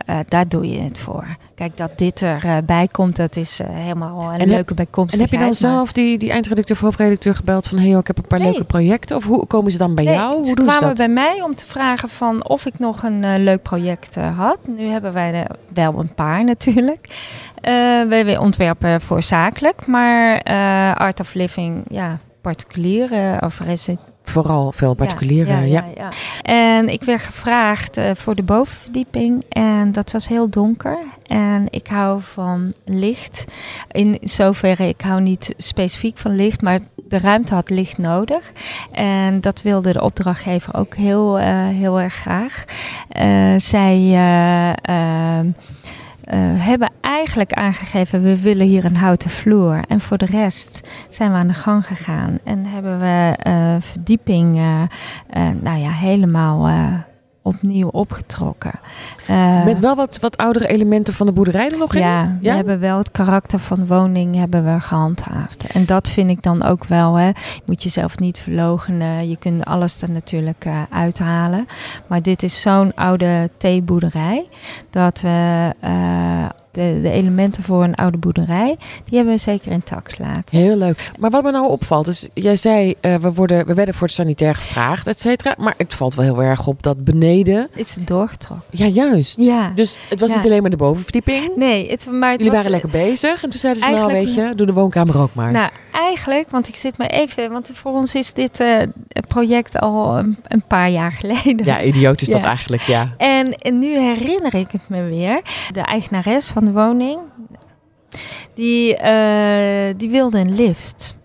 eh, 0.06 0.18
daar 0.28 0.48
doe 0.48 0.68
je 0.68 0.80
het 0.80 0.98
voor. 0.98 1.36
Kijk, 1.58 1.76
dat 1.76 1.98
dit 1.98 2.22
erbij 2.22 2.64
bij 2.64 2.88
komt, 2.92 3.16
dat 3.16 3.36
is 3.36 3.60
eh, 3.60 3.66
helemaal 3.70 4.20
een 4.22 4.32
En 4.32 4.38
heb- 4.40 4.48
leuke 4.48 4.68
En 4.68 4.74
bijkomstigheid. 4.76 5.30
heb 5.30 5.40
je 5.40 5.46
dan 5.46 5.54
maar- 5.70 5.72
zelf 5.78 5.92
die, 5.92 6.18
die 6.18 6.30
eindredacteur 6.30 6.76
of 6.76 6.82
hoofdredacteur 6.82 7.34
gebeld 7.34 7.66
van... 7.66 7.78
hey, 7.78 7.88
joh, 7.88 7.98
ik 7.98 8.06
heb 8.06 8.18
een 8.18 8.26
paar 8.28 8.38
Nee. 8.38 8.50
leuke 8.50 8.64
projecten? 8.64 9.16
Of 9.16 9.24
hoe 9.24 9.46
komen 9.46 9.70
ze 9.72 9.78
dan 9.78 9.94
bij 9.94 10.04
Nee, 10.04 10.14
jou? 10.14 10.30
ze 10.30 10.36
Hoe 10.36 10.44
doen 10.44 10.54
ze 10.70 10.76
kwamen 10.76 10.96
dat? 10.96 10.96
bij 10.96 11.08
mij 11.14 11.42
om 11.42 11.54
te 11.54 11.66
vragen 11.66 12.08
van 12.08 12.48
of 12.48 12.66
ik 12.66 12.78
nog 12.78 13.02
een 13.02 13.24
eh, 13.24 13.34
leuk 13.38 13.62
project 13.62 14.16
eh, 14.16 14.38
had. 14.38 14.58
Nu 14.66 14.84
hebben 14.86 15.12
wij 15.12 15.34
er 15.34 15.56
wel 15.74 15.98
een 15.98 16.14
paar 16.14 16.44
natuurlijk. 16.44 17.08
Wij 18.08 18.36
ontwerpen 18.38 19.00
voor 19.00 19.22
zakelijk, 19.22 19.86
maar 19.86 20.42
Art 20.94 21.20
of 21.20 21.34
Living, 21.34 21.84
ja, 21.88 22.18
particulier 22.40 23.12
eh, 23.12 23.36
of 23.40 23.60
resi- 23.60 23.98
Vooral 24.30 24.72
veel 24.72 24.94
particuliere, 24.94 25.50
ja. 25.50 25.60
ja, 25.60 25.84
ja. 25.96 26.08
En 26.42 26.88
ik 26.88 27.02
werd 27.02 27.20
gevraagd 27.22 27.96
eh, 27.96 28.10
voor 28.14 28.34
de 28.34 28.42
bovenverdieping 28.42 29.44
en 29.48 29.92
dat 29.92 30.12
was 30.12 30.28
heel 30.28 30.48
donker. 30.48 30.98
En 31.26 31.66
ik 31.70 31.86
hou 31.86 32.20
van 32.22 32.72
licht. 32.84 33.44
In 33.90 34.18
zoverre, 34.22 34.88
ik 34.88 35.00
hou 35.00 35.20
niet 35.20 35.54
specifiek 35.56 36.18
van 36.18 36.36
licht, 36.36 36.62
maar 36.62 36.78
de 37.08 37.18
ruimte 37.18 37.54
had 37.54 37.70
licht 37.70 37.98
nodig. 37.98 38.52
En 38.92 39.40
dat 39.40 39.62
wilde 39.62 39.92
de 39.92 40.02
opdrachtgever 40.02 40.74
ook 40.74 40.94
heel, 40.94 41.38
eh, 41.38 41.68
heel 41.68 42.00
erg 42.00 42.14
graag. 42.14 42.64
Eh, 43.08 43.54
zij 43.56 43.96
eh, 43.96 44.68
eh, 44.68 45.38
eh, 45.38 45.46
hebben 46.36 46.90
eigenlijk 47.00 47.52
aangegeven, 47.52 48.22
we 48.22 48.40
willen 48.40 48.66
hier 48.66 48.84
een 48.84 48.96
houten 48.96 49.30
vloer. 49.30 49.80
En 49.88 50.00
voor 50.00 50.18
de 50.18 50.26
rest 50.26 50.88
zijn 51.08 51.32
we 51.32 51.36
aan 51.36 51.46
de 51.46 51.54
gang 51.54 51.86
gegaan. 51.86 52.38
En 52.44 52.66
hebben 52.66 52.98
we 52.98 53.36
eh, 53.36 53.76
verdieping, 53.80 54.56
eh, 54.56 54.82
eh, 55.26 55.54
nou 55.60 55.78
ja, 55.78 55.90
helemaal 55.90 56.66
eh, 56.66 56.94
opnieuw 57.48 57.88
opgetrokken. 57.88 58.80
Eh, 59.26 59.64
Met 59.64 59.78
wel 59.78 59.94
wat, 59.96 60.18
wat 60.20 60.36
oudere 60.36 60.68
elementen 60.68 61.14
van 61.14 61.26
de 61.26 61.32
boerderij 61.32 61.68
er 61.68 61.78
nog 61.78 61.94
in? 61.94 62.00
ja, 62.00 62.38
we 62.40 62.48
hebben 62.50 62.80
wel 62.80 62.98
het 62.98 63.10
karakter 63.10 63.58
van 63.58 63.86
woning 63.86 64.34
hebben 64.34 64.64
we 64.74 64.80
gehandhaafd. 64.80 65.66
En 65.72 65.86
dat 65.86 66.08
vind 66.08 66.30
ik 66.30 66.42
dan 66.42 66.64
ook 66.64 66.84
wel. 66.84 67.14
Hè. 67.14 67.26
Je 67.26 67.62
moet 67.66 67.82
jezelf 67.82 68.18
niet 68.18 68.38
verlogenen. 68.38 69.28
Je 69.28 69.36
kunt 69.36 69.64
alles 69.64 70.02
er 70.02 70.10
natuurlijk 70.10 70.64
eh, 70.64 70.82
uithalen. 70.90 71.66
Maar 72.06 72.22
dit 72.22 72.42
is 72.42 72.60
zo'n 72.60 72.94
oude 72.94 73.50
theeboerderij. 73.56 74.48
Dat 74.90 75.20
we 75.20 75.72
eh, 75.80 76.46
de, 76.78 76.98
de 77.02 77.10
elementen 77.10 77.62
voor 77.62 77.84
een 77.84 77.94
oude 77.94 78.18
boerderij, 78.18 78.76
die 79.04 79.16
hebben 79.16 79.34
we 79.34 79.40
zeker 79.40 79.72
intact 79.72 80.14
gelaten. 80.14 80.58
Heel 80.58 80.76
leuk. 80.76 81.10
Maar 81.18 81.30
wat 81.30 81.42
me 81.42 81.50
nou 81.50 81.68
opvalt, 81.68 82.06
is 82.06 82.28
jij 82.34 82.56
zei, 82.56 82.94
eh, 83.00 83.14
we, 83.14 83.32
worden, 83.32 83.66
we 83.66 83.74
werden 83.74 83.94
voor 83.94 84.06
het 84.06 84.16
sanitair 84.16 84.54
gevraagd, 84.54 85.06
et 85.06 85.20
cetera. 85.20 85.54
Maar 85.58 85.74
het 85.76 85.94
valt 85.94 86.14
wel 86.14 86.24
heel 86.24 86.42
erg 86.42 86.66
op 86.66 86.82
dat 86.82 87.04
beneden, 87.04 87.68
Is 87.74 87.94
het 87.94 88.06
doorgetrokken? 88.06 88.66
ja 88.70 88.86
juist. 88.86 89.40
Ja. 89.40 89.72
Dus 89.74 89.96
het 90.08 90.20
was 90.20 90.28
Ja. 90.30 90.36
niet 90.36 90.44
alleen 90.44 90.60
maar 90.60 90.70
de 90.70 90.76
bovenverdieping. 90.76 91.56
Nee, 91.56 91.90
het, 91.90 92.06
maar 92.10 92.30
het 92.30 92.38
Jullie 92.38 92.46
was, 92.46 92.62
waren 92.64 92.70
lekker 92.70 92.90
bezig. 92.90 93.42
En 93.44 93.50
toen 93.50 93.60
zeiden 93.60 93.82
ze, 93.82 93.88
nou 93.88 94.12
weet 94.12 94.34
je, 94.34 94.52
doe 94.56 94.66
de 94.66 94.72
woonkamer 94.72 95.20
ook 95.20 95.34
maar. 95.34 95.52
Nou, 95.52 95.70
eigenlijk, 95.92 96.50
want 96.50 96.68
ik 96.68 96.76
zit 96.76 96.96
maar 96.98 97.06
even, 97.06 97.50
want 97.50 97.70
voor 97.74 97.92
ons 97.92 98.14
is 98.14 98.32
dit 98.32 98.60
eh, 98.60 98.76
project 99.28 99.78
al 99.78 100.18
een, 100.18 100.36
een 100.48 100.62
paar 100.66 100.90
jaar 100.90 101.12
geleden. 101.12 101.64
ja, 101.66 101.82
idioot 101.82 102.20
is 102.22 102.28
dat 102.28 102.44
eigenlijk, 102.44 102.82
ja. 102.82 103.12
En, 103.16 103.52
en 103.58 103.78
nu 103.78 103.98
herinner 103.98 104.54
ik 104.54 104.70
het 104.70 104.80
me 104.88 105.02
weer. 105.02 105.40
De 105.72 105.80
eigenares 105.80 106.46
van 106.46 106.64
woning, 106.72 107.18
die, 108.54 108.96
eh, 108.96 109.94
die 109.96 110.10
wilde 110.10 110.38
een 110.38 110.54
lift. 110.54 111.16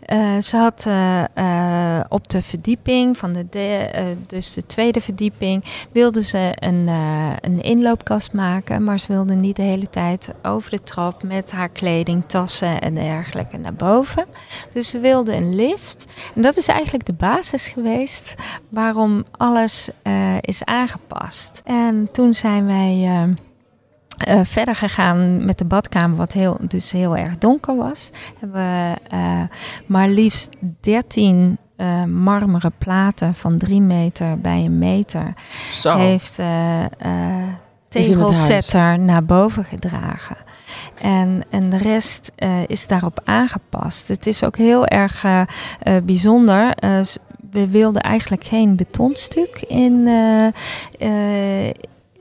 Eh, 0.00 0.38
ze 0.40 0.56
had 0.56 0.84
eh, 0.86 2.00
op 2.08 2.28
de 2.28 2.42
verdieping 2.42 3.18
van 3.18 3.32
de, 3.32 4.14
dus 4.26 4.54
de 4.54 4.66
tweede 4.66 5.00
verdieping, 5.00 5.64
wilde 5.92 6.22
ze 6.22 6.52
een, 6.54 6.88
een 7.40 7.60
inloopkast 7.62 8.32
maken, 8.32 8.84
maar 8.84 8.98
ze 8.98 9.12
wilde 9.12 9.34
niet 9.34 9.56
de 9.56 9.62
hele 9.62 9.90
tijd 9.90 10.34
over 10.42 10.70
de 10.70 10.82
trap 10.82 11.22
met 11.22 11.52
haar 11.52 11.68
kleding, 11.68 12.24
tassen 12.26 12.80
en 12.80 12.94
dergelijke 12.94 13.56
naar 13.56 13.74
boven. 13.74 14.24
Dus 14.72 14.88
ze 14.88 14.98
wilde 14.98 15.34
een 15.34 15.54
lift. 15.54 16.06
En 16.34 16.42
dat 16.42 16.56
is 16.56 16.68
eigenlijk 16.68 17.06
de 17.06 17.12
basis 17.12 17.68
geweest 17.68 18.34
waarom 18.68 19.24
alles 19.30 19.90
is 20.40 20.64
aangepast. 20.64 21.62
En 21.64 22.08
toen 22.12 22.34
zijn 22.34 22.66
wij 22.66 23.08
eh, 24.24 24.40
verder 24.42 24.76
gegaan 24.76 25.44
met 25.44 25.58
de 25.58 25.64
badkamer, 25.64 26.16
wat 26.16 26.32
heel, 26.32 26.58
dus 26.68 26.92
heel 26.92 27.16
erg 27.16 27.38
donker 27.38 27.76
was. 27.76 28.10
Hebben 28.40 28.60
we 28.60 28.94
eh, 29.10 29.42
maar 29.86 30.08
liefst 30.08 30.56
13 30.80 31.58
eh, 31.76 32.04
marmeren 32.04 32.72
platen 32.78 33.34
van 33.34 33.58
3 33.58 33.80
meter 33.80 34.40
bij 34.40 34.64
een 34.64 34.78
meter 34.78 35.34
Zo. 35.68 35.98
heeft 35.98 36.40
tegelzetter 37.88 38.98
naar 38.98 39.24
boven 39.24 39.64
gedragen. 39.64 40.36
En, 41.00 41.42
en 41.50 41.70
de 41.70 41.76
rest 41.78 42.32
is 42.66 42.86
daarop 42.86 43.20
aangepast. 43.24 44.08
Het 44.08 44.26
is 44.26 44.44
ook 44.44 44.56
heel 44.56 44.86
erg 44.86 45.24
bijzonder. 46.04 46.76
We 47.50 47.68
wilden 47.68 48.02
eigenlijk 48.02 48.44
geen 48.44 48.76
betonstuk 48.76 49.64
in, 49.68 50.08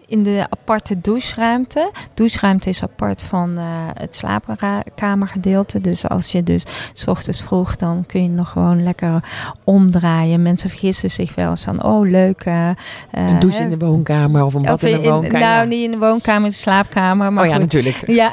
in 0.07 0.23
de 0.23 0.45
aparte 0.49 1.01
doucheruimte. 1.01 1.91
Doucheruimte 2.13 2.69
is 2.69 2.83
apart 2.83 3.21
van 3.21 3.57
eh, 3.57 3.63
het 3.93 4.15
slaapkamergedeelte. 4.15 5.81
Dus 5.81 6.07
als 6.09 6.31
je 6.31 6.43
dus 6.43 6.63
s 6.93 7.07
ochtends 7.07 7.41
vroeg, 7.41 7.75
dan 7.75 8.03
kun 8.07 8.23
je 8.23 8.29
nog 8.29 8.49
gewoon 8.49 8.83
lekker 8.83 9.23
omdraaien. 9.63 10.41
Mensen 10.41 10.69
vergissen 10.69 11.09
zich 11.09 11.35
wel 11.35 11.49
eens 11.49 11.63
van, 11.63 11.83
oh 11.83 12.09
leuk. 12.09 12.41
eh, 12.41 12.69
eh, 12.69 12.75
Een 13.11 13.39
douche 13.39 13.57
hè, 13.57 13.63
in 13.63 13.69
de 13.69 13.85
woonkamer 13.85 14.43
of 14.45 14.53
een 14.53 14.61
bad 14.61 14.73
of 14.73 14.81
in 14.83 15.01
de 15.01 15.09
woonkamer. 15.09 15.39
Nou, 15.39 15.59
ja. 15.59 15.63
niet 15.63 15.83
in 15.83 15.91
de 15.91 15.97
woonkamer, 15.97 16.43
in 16.43 16.49
de 16.49 16.55
slaapkamer. 16.55 17.33
Maar 17.33 17.43
oh 17.43 17.49
ja, 17.49 17.55
goed. 17.55 17.63
natuurlijk. 17.63 17.97
Ja, 18.23 18.31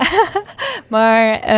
maar 0.88 1.48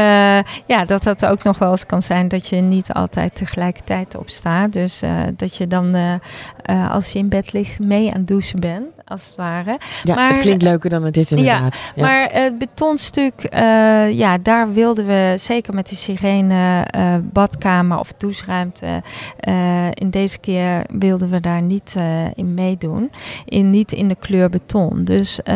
ja, 0.67 0.85
dat 0.87 1.03
dat 1.03 1.27
ook 1.27 1.43
nog 1.43 1.59
wel 1.59 1.71
eens 1.71 1.87
kan 1.87 2.03
zijn 2.03 2.29
dat 2.29 2.49
je 2.49 2.57
niet 2.57 2.93
altijd 2.93 3.35
tegelijkertijd 3.35 4.17
opstaat. 4.17 4.73
Dus 4.73 5.03
dat 5.37 5.57
je 5.57 5.67
dan, 5.67 6.21
eh, 6.63 6.77
eh, 6.79 6.91
als 6.91 7.13
je 7.13 7.19
in 7.19 7.29
bed 7.29 7.53
ligt, 7.53 7.79
mee 7.81 8.11
aan 8.13 8.19
het 8.19 8.29
douchen 8.29 8.61
bent, 8.61 8.85
als 9.05 9.27
het 9.27 9.37
ware. 9.37 9.79
Ja, 10.03 10.15
Maar- 10.15 10.29
het 10.29 10.39
klinkt 10.39 10.63
leuker 10.63 10.91
dan 10.91 11.05
het 11.05 11.17
is 11.17 11.33
inderdaad. 11.33 11.81
Ja, 11.95 12.03
Maar 12.07 12.29
het 12.33 12.59
betonstuk, 12.59 13.43
eh, 13.45 14.11
ja, 14.11 14.39
daar 14.39 14.73
wilden 14.73 15.07
we 15.07 15.35
zeker 15.37 15.75
met 15.75 15.89
de 15.89 15.97
sirene 15.97 16.85
eh, 16.91 17.15
badkamer 17.23 17.99
of 17.99 18.13
doucheruimte. 18.13 19.03
eh, 19.39 19.87
in 19.95 20.11
deze 20.11 20.39
keer 20.39 20.85
wilden 20.91 21.31
we 21.31 21.41
daar 21.41 21.63
niet 21.63 21.95
eh, 21.97 22.05
in 22.35 22.55
meedoen. 22.55 23.11
In, 23.45 23.71
niet 23.71 23.93
in 23.93 24.09
de 24.09 24.17
kleur 24.21 24.51
beton. 24.51 25.05
Dus 25.05 25.43
eh, 25.43 25.55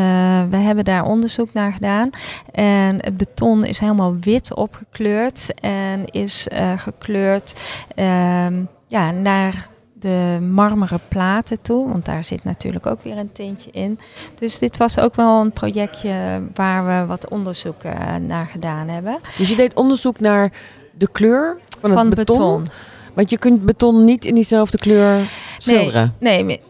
we 0.51 0.57
hebben 0.57 0.85
daar 0.85 1.05
onderzoek 1.05 1.53
naar 1.53 1.73
gedaan. 1.73 2.11
En 2.53 2.97
het 3.05 3.17
beton 3.17 3.65
is 3.65 3.79
helemaal 3.79 4.17
wit 4.21 4.55
opgekleurd. 4.55 5.61
En 5.61 6.05
is 6.11 6.49
eh, 6.49 6.73
gekleurd 6.79 7.61
ehm, 7.95 8.55
ja, 8.87 9.11
naar 9.11 9.67
de 10.01 10.39
marmeren 10.53 11.01
platen 11.09 11.63
toe. 11.63 11.89
Want 11.89 12.05
daar 12.05 12.25
zit 12.25 12.45
natuurlijk 12.45 12.87
ook 12.87 13.03
weer 13.03 13.17
een 13.17 13.33
tintje 13.33 13.71
in. 13.71 13.99
Dus 14.39 14.59
dit 14.59 14.77
was 14.77 14.99
ook 14.99 15.15
wel 15.15 15.41
een 15.41 15.53
projectje 15.53 16.43
waar 16.55 16.87
we 16.87 17.07
wat 17.07 17.29
onderzoek 17.29 17.83
eh, 17.83 18.15
naar 18.15 18.47
gedaan 18.47 18.89
hebben. 18.89 19.19
Dus 19.39 19.49
je 19.49 19.57
deed 19.57 19.75
onderzoek 19.75 20.21
naar 20.21 20.53
de 20.99 21.09
kleur 21.13 21.59
van 21.81 22.07
het 22.07 22.15
beton. 22.15 22.69
Want 23.15 23.31
je 23.31 23.39
kunt 23.39 23.65
beton 23.65 24.05
niet 24.05 24.25
in 24.25 24.35
diezelfde 24.35 24.79
kleur 24.79 25.21
schilderen. 25.59 26.15
Nee, 26.19 26.43
nee. 26.43 26.61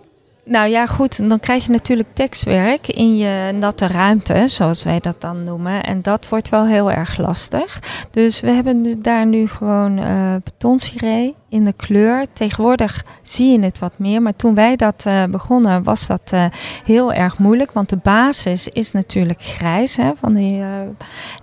Nou 0.48 0.68
ja, 0.68 0.86
goed. 0.86 1.28
Dan 1.28 1.40
krijg 1.40 1.64
je 1.64 1.70
natuurlijk 1.70 2.08
tekstwerk 2.12 2.88
in 2.88 3.16
je 3.16 3.52
natte 3.52 3.86
ruimte, 3.86 4.42
zoals 4.48 4.82
wij 4.82 5.00
dat 5.00 5.20
dan 5.20 5.44
noemen. 5.44 5.82
En 5.82 6.02
dat 6.02 6.28
wordt 6.28 6.48
wel 6.48 6.66
heel 6.66 6.90
erg 6.90 7.18
lastig. 7.18 7.82
Dus 8.10 8.40
we 8.40 8.50
hebben 8.50 9.02
daar 9.02 9.26
nu 9.26 9.48
gewoon 9.48 9.98
eh 9.98 10.34
betonsiree 10.44 11.34
in 11.48 11.64
de 11.64 11.72
kleur. 11.72 12.26
Tegenwoordig 12.32 13.04
zie 13.22 13.52
je 13.52 13.64
het 13.64 13.78
wat 13.78 13.92
meer. 13.96 14.22
Maar 14.22 14.36
toen 14.36 14.54
wij 14.54 14.76
dat 14.76 15.02
eh, 15.06 15.24
begonnen, 15.24 15.82
was 15.82 16.06
dat 16.06 16.20
eh, 16.32 16.44
heel 16.84 17.12
erg 17.12 17.38
moeilijk. 17.38 17.72
Want 17.72 17.88
de 17.88 17.96
basis 17.96 18.68
is 18.68 18.92
natuurlijk 18.92 19.42
grijs. 19.42 19.96
Hè, 19.96 20.10
van 20.16 20.32
die, 20.32 20.62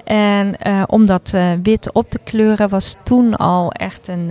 en 0.04 0.56
om 0.88 1.06
dat 1.06 1.38
wit 1.64 1.92
op 1.94 2.10
te 2.10 2.20
kleuren 2.24 2.70
was 2.70 2.96
toen 3.04 3.36
al 3.36 3.72
echt 3.72 4.08
een, 4.08 4.30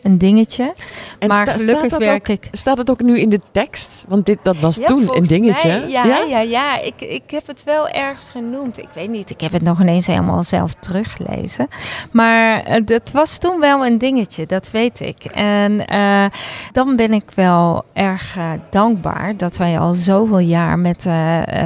een 0.00 0.18
dingetje. 0.18 0.72
En 1.18 1.28
maar 1.28 1.36
sta- 1.46 1.52
gelukkig 1.52 1.76
staat 1.78 1.90
dat 1.90 1.98
werk 2.08 2.20
ook, 2.20 2.28
ik 2.28 2.48
Staat 2.52 2.78
het 2.78 2.90
ook 2.90 3.02
nu 3.02 3.18
in 3.18 3.28
de 3.28 3.40
tekst? 3.50 4.04
Want 4.12 4.26
dit, 4.26 4.38
dat 4.42 4.60
was 4.60 4.76
Ja, 4.76 4.86
toen 4.86 5.16
een 5.16 5.24
dingetje. 5.24 5.68
mij, 5.68 5.88
ja, 5.88 6.04
ja, 6.04 6.40
ja, 6.40 6.80
Ik, 6.80 7.00
ik 7.00 7.30
heb 7.30 7.46
het 7.46 7.64
wel 7.64 7.88
ergens 7.88 8.30
genoemd. 8.30 8.78
Ik 8.78 8.88
weet 8.94 9.10
niet, 9.10 9.30
ik 9.30 9.40
heb 9.40 9.52
het 9.52 9.62
nog 9.62 9.80
ineens 9.80 10.06
helemaal 10.06 10.42
zelf 10.42 10.74
teruggelezen. 10.78 11.68
Maar 12.10 12.62
eh, 12.62 12.82
dat 12.84 13.10
was 13.12 13.38
toen 13.38 13.60
wel 13.60 13.86
een 13.86 13.98
dingetje, 13.98 14.46
dat 14.46 14.70
weet 14.70 15.00
ik. 15.00 15.24
En 15.24 15.86
eh, 15.86 16.24
dan 16.72 16.96
ben 16.96 17.12
ik 17.12 17.30
wel 17.34 17.84
erg 17.92 18.36
eh, 18.36 18.50
dankbaar 18.70 19.36
dat 19.36 19.56
wij 19.56 19.78
al 19.78 19.94
zoveel 19.94 20.38
jaar 20.38 20.78
met 20.78 21.06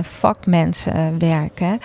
vakmensen 0.01 1.19
werken. 1.19 1.79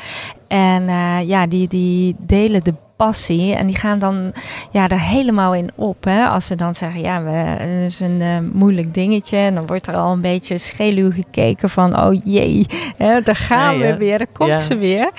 En 0.47 0.83
ja, 1.25 1.47
die, 1.47 1.67
die 1.67 2.15
delen 2.19 2.63
de 2.63 2.73
passie 3.05 3.55
en 3.55 3.67
die 3.67 3.75
gaan 3.75 3.99
dan 3.99 4.33
ja, 4.71 4.87
er 4.87 4.99
helemaal 4.99 5.53
in 5.55 5.69
op. 5.75 6.03
Hè? 6.03 6.25
Als 6.27 6.45
ze 6.45 6.55
dan 6.55 6.75
zeggen, 6.75 7.01
ja, 7.01 7.23
we, 7.23 7.29
het 7.29 7.79
is 7.91 7.99
een 7.99 8.21
eh, 8.21 8.37
moeilijk 8.53 8.93
dingetje. 8.93 9.37
En 9.37 9.55
dan 9.55 9.65
wordt 9.65 9.87
er 9.87 9.95
al 9.95 10.11
een 10.11 10.21
beetje 10.21 10.57
scheluw 10.57 11.11
gekeken 11.11 11.69
van, 11.69 11.99
oh 11.99 12.19
jee, 12.23 12.65
hè, 12.97 13.21
daar 13.21 13.35
gaan 13.35 13.77
Nee, 13.79 13.91
we 13.91 13.97
weer, 13.97 14.17
daar 14.17 14.27
komt 14.33 14.49
Ja. 14.49 14.57
ze 14.57 14.77
weer. 14.77 15.11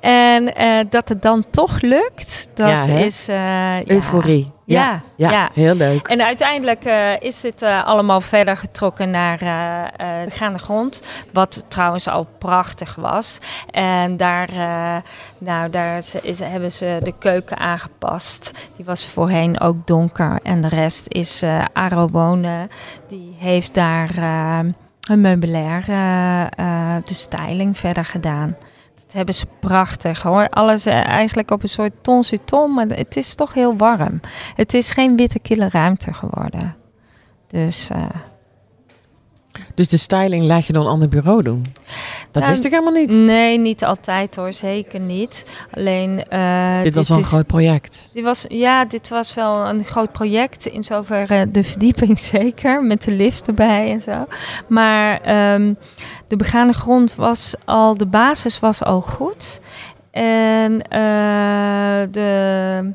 En 0.00 0.54
eh, 0.54 0.78
dat 0.90 1.08
het 1.08 1.22
dan 1.22 1.44
toch 1.50 1.80
lukt, 1.80 2.48
dat 2.54 2.68
Ja, 2.68 2.82
is... 2.84 3.28
eh. 3.28 3.84
Euforie. 3.86 4.50
Ja, 4.74 5.02
Ja, 5.16 5.30
ja. 5.30 5.50
heel 5.54 5.74
leuk. 5.74 6.08
En 6.08 6.22
uiteindelijk 6.22 6.84
eh, 6.84 7.20
is 7.20 7.40
dit 7.40 7.62
eh, 7.62 7.84
allemaal 7.86 8.20
verder 8.20 8.56
getrokken 8.56 9.10
naar 9.10 9.40
eh, 9.40 10.24
de 10.24 10.30
gaande 10.30 10.58
grond. 10.58 11.02
Wat 11.32 11.64
trouwens 11.68 12.08
al 12.08 12.26
prachtig 12.38 12.94
was. 12.94 13.38
En 13.70 14.16
daar, 14.16 14.48
nou, 15.38 15.70
daar 15.70 16.02
is, 16.22 16.38
hebben 16.38 16.72
ze 16.72 17.00
de 17.02 17.14
keuken 17.18 17.58
aangepast. 17.58 18.68
Die 18.76 18.84
was 18.84 19.06
voorheen 19.06 19.60
ook 19.60 19.86
donker. 19.86 20.38
En 20.42 20.60
de 20.60 20.68
rest 20.68 21.04
is 21.08 21.42
eh 21.42 21.64
Arowone. 21.72 22.68
Die 23.08 23.36
heeft 23.38 23.74
daar 23.74 24.10
een 25.08 25.20
meubilair, 25.20 25.84
de 27.04 27.14
styling 27.14 27.78
verder 27.78 28.04
gedaan. 28.04 28.56
Dat 29.10 29.18
hebben 29.18 29.34
ze 29.34 29.46
prachtig 29.60 30.22
hoor. 30.22 30.48
Alles 30.48 30.86
eh, 30.86 31.06
eigenlijk 31.06 31.50
op 31.50 31.62
een 31.62 31.68
soort 31.68 31.92
ton 32.44 32.74
maar 32.74 32.86
het 32.86 33.16
is 33.16 33.34
toch 33.34 33.54
heel 33.54 33.76
warm. 33.76 34.20
Het 34.54 34.74
is 34.74 34.90
geen 34.90 35.16
witte 35.16 35.38
kille 35.38 35.68
ruimte 35.68 36.12
geworden. 36.12 36.76
Dus 37.46 37.90
eh, 37.90 38.02
Dus 39.80 39.88
de 39.88 39.96
styling 39.96 40.44
laat 40.44 40.66
je 40.66 40.72
door 40.72 40.84
een 40.84 40.90
ander 40.90 41.08
bureau 41.08 41.42
doen? 41.42 41.66
Dat 42.30 42.42
Nou, 42.42 42.48
wist 42.54 42.64
ik 42.64 42.70
helemaal 42.70 42.92
niet. 42.92 43.16
nee, 43.18 43.58
niet 43.58 43.84
altijd 43.84 44.36
hoor, 44.36 44.52
zeker 44.52 45.00
niet. 45.00 45.46
Alleen. 45.70 46.24
eh, 46.28 46.82
dit 46.82 46.94
was 46.94 47.08
wel 47.08 47.18
een 47.18 47.24
groot 47.24 47.46
project. 47.46 48.08
Dit 48.12 48.24
was, 48.24 48.44
ja, 48.48 48.84
dit 48.84 49.08
was 49.08 49.34
wel 49.34 49.68
een 49.68 49.84
groot 49.84 50.12
project. 50.12 50.66
In 50.66 50.84
zoverre 50.84 51.50
de 51.50 51.64
verdieping 51.64 52.18
zeker, 52.36 52.82
met 52.82 53.02
de 53.02 53.10
lift 53.10 53.46
erbij 53.46 53.90
en 53.90 54.00
zo. 54.00 54.26
Maar 54.66 55.20
ehm, 55.20 55.74
de 56.28 56.36
begane 56.36 56.72
grond 56.72 57.14
was 57.14 57.54
al, 57.64 57.96
de 57.96 58.06
basis 58.06 58.58
was 58.58 58.82
al 58.82 59.00
goed. 59.00 59.60
En 60.10 60.82
eh, 60.88 62.06
de 62.10 62.92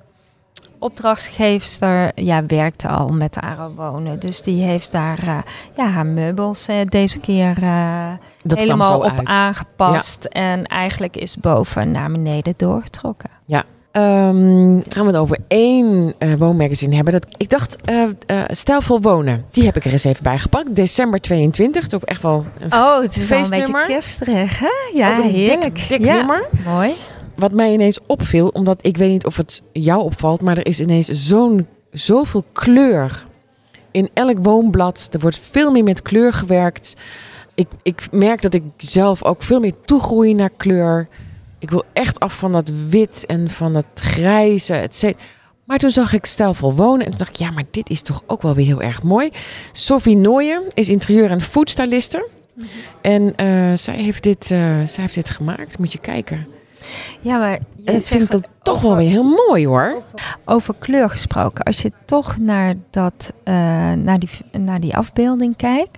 opdrachtgeefster 0.85 2.11
ja, 2.15 2.45
werkte 2.45 2.87
al 2.87 3.07
met 3.07 3.33
de 3.33 3.41
Arowonen. 3.41 4.19
Dus 4.19 4.41
die 4.41 4.63
heeft 4.63 4.91
daar 4.91 5.19
eh, 5.19 5.37
ja, 5.77 5.85
haar 5.87 6.05
meubels 6.05 6.67
eh, 6.67 6.75
deze 6.89 7.19
keer 7.19 7.57
eh, 7.61 8.11
helemaal 8.47 8.97
op 8.97 9.03
uit. 9.03 9.27
aangepast. 9.27 10.25
En 10.25 10.65
eigenlijk 10.65 11.17
is 11.17 11.37
boven 11.37 11.91
naar 11.91 12.11
beneden 12.11 12.53
doorgetrokken. 12.57 13.29
Ehm, 13.91 14.79
gaan 14.89 15.05
we 15.05 15.11
het 15.11 15.15
over 15.15 15.37
één 15.47 16.13
woonmagazine 16.37 16.95
hebben. 16.95 17.13
Dat, 17.13 17.25
ik 17.37 17.49
dacht, 17.49 17.77
Stijlvol 18.47 19.01
Wonen. 19.01 19.45
Die 19.49 19.65
heb 19.65 19.75
ik 19.75 19.85
er 19.85 19.91
eens 19.91 20.03
even 20.03 20.23
bij 20.23 20.39
gepakt. 20.39 20.75
December 20.75 21.21
22. 21.21 21.81
Dat 21.81 21.91
is 21.91 21.97
ook 21.97 22.09
echt 22.09 22.21
wel 22.21 22.45
een 22.59 22.73
Oh, 22.73 23.01
het 23.01 23.15
is 23.15 23.29
wel 23.29 23.39
een 23.39 23.49
beetje 23.49 23.85
kerstrig, 23.87 24.59
hè? 24.59 24.67
Ja, 24.93 25.17
ook 25.17 25.23
een 25.23 25.29
heerlijk. 25.29 25.75
dik, 25.75 25.89
dik 25.89 25.99
ja, 26.05 26.13
nummer. 26.13 26.45
mooi. 26.65 26.93
Wat 27.35 27.51
mij 27.51 27.73
ineens 27.73 27.99
opviel, 28.07 28.47
omdat 28.47 28.85
ik 28.85 28.97
weet 28.97 29.09
niet 29.11 29.25
of 29.25 29.37
het 29.37 29.61
jou 29.71 30.03
opvalt, 30.03 30.41
maar 30.41 30.57
er 30.57 30.67
is 30.67 30.79
ineens 30.79 31.07
zo'n 31.07 31.67
zoveel 31.91 32.43
kleur 32.53 33.25
in 33.91 34.09
elk 34.13 34.37
woonblad. 34.41 35.07
Er 35.11 35.19
wordt 35.19 35.39
veel 35.39 35.71
meer 35.71 35.83
met 35.83 36.01
kleur 36.01 36.33
gewerkt. 36.33 36.93
Ik, 37.55 37.67
ik 37.83 38.07
merk 38.11 38.41
dat 38.41 38.53
ik 38.53 38.63
zelf 38.77 39.23
ook 39.23 39.43
veel 39.43 39.59
meer 39.59 39.73
toegroei 39.85 40.33
naar 40.33 40.49
kleur. 40.57 41.07
Ik 41.59 41.69
wil 41.69 41.83
echt 41.93 42.19
af 42.19 42.37
van 42.37 42.51
dat 42.51 42.71
wit 42.89 43.23
en 43.27 43.49
van 43.49 43.75
het 43.75 43.87
grijze. 43.93 44.73
et 44.73 44.95
cetera. 44.95 45.23
Maar 45.65 45.77
toen 45.77 45.91
zag 45.91 46.13
ik 46.13 46.25
stijlvol 46.25 46.75
wonen 46.75 47.03
en 47.05 47.09
toen 47.09 47.17
dacht 47.17 47.29
ik, 47.29 47.35
ja, 47.35 47.51
maar 47.51 47.63
dit 47.71 47.89
is 47.89 48.01
toch 48.01 48.23
ook 48.27 48.41
wel 48.41 48.53
weer 48.53 48.65
heel 48.65 48.81
erg 48.81 49.03
mooi. 49.03 49.29
Sophie 49.71 50.15
Nooyen 50.17 50.63
is 50.73 50.89
interieur- 50.89 51.31
en 51.31 51.41
foodstyliste. 51.41 52.29
En 53.01 53.35
eh, 53.35 53.73
zij, 53.75 53.95
heeft 53.95 54.23
dit, 54.23 54.51
eh, 54.51 54.59
zij 54.85 55.03
heeft 55.03 55.15
dit 55.15 55.29
gemaakt. 55.29 55.77
Moet 55.77 55.91
je 55.91 55.99
kijken. 55.99 56.47
Ja, 57.21 57.37
maar 57.37 57.51
je 57.51 57.57
En 57.85 57.93
ik 57.95 58.05
zegt 58.05 58.07
vind 58.07 58.31
dat 58.31 58.41
het 58.41 58.49
toch 58.63 58.75
over- 58.75 58.87
wel 58.87 58.97
weer 58.97 59.09
heel 59.09 59.35
mooi 59.49 59.67
hoor. 59.67 60.01
Over 60.45 60.75
kleur 60.79 61.09
gesproken. 61.09 61.63
Als 61.63 61.81
je 61.81 61.91
toch 62.05 62.37
naar, 62.37 62.73
dat, 62.89 63.33
eh, 63.43 63.53
naar, 63.93 64.19
die, 64.19 64.29
naar 64.59 64.79
die 64.79 64.97
afbeelding 64.97 65.55
kijkt, 65.55 65.97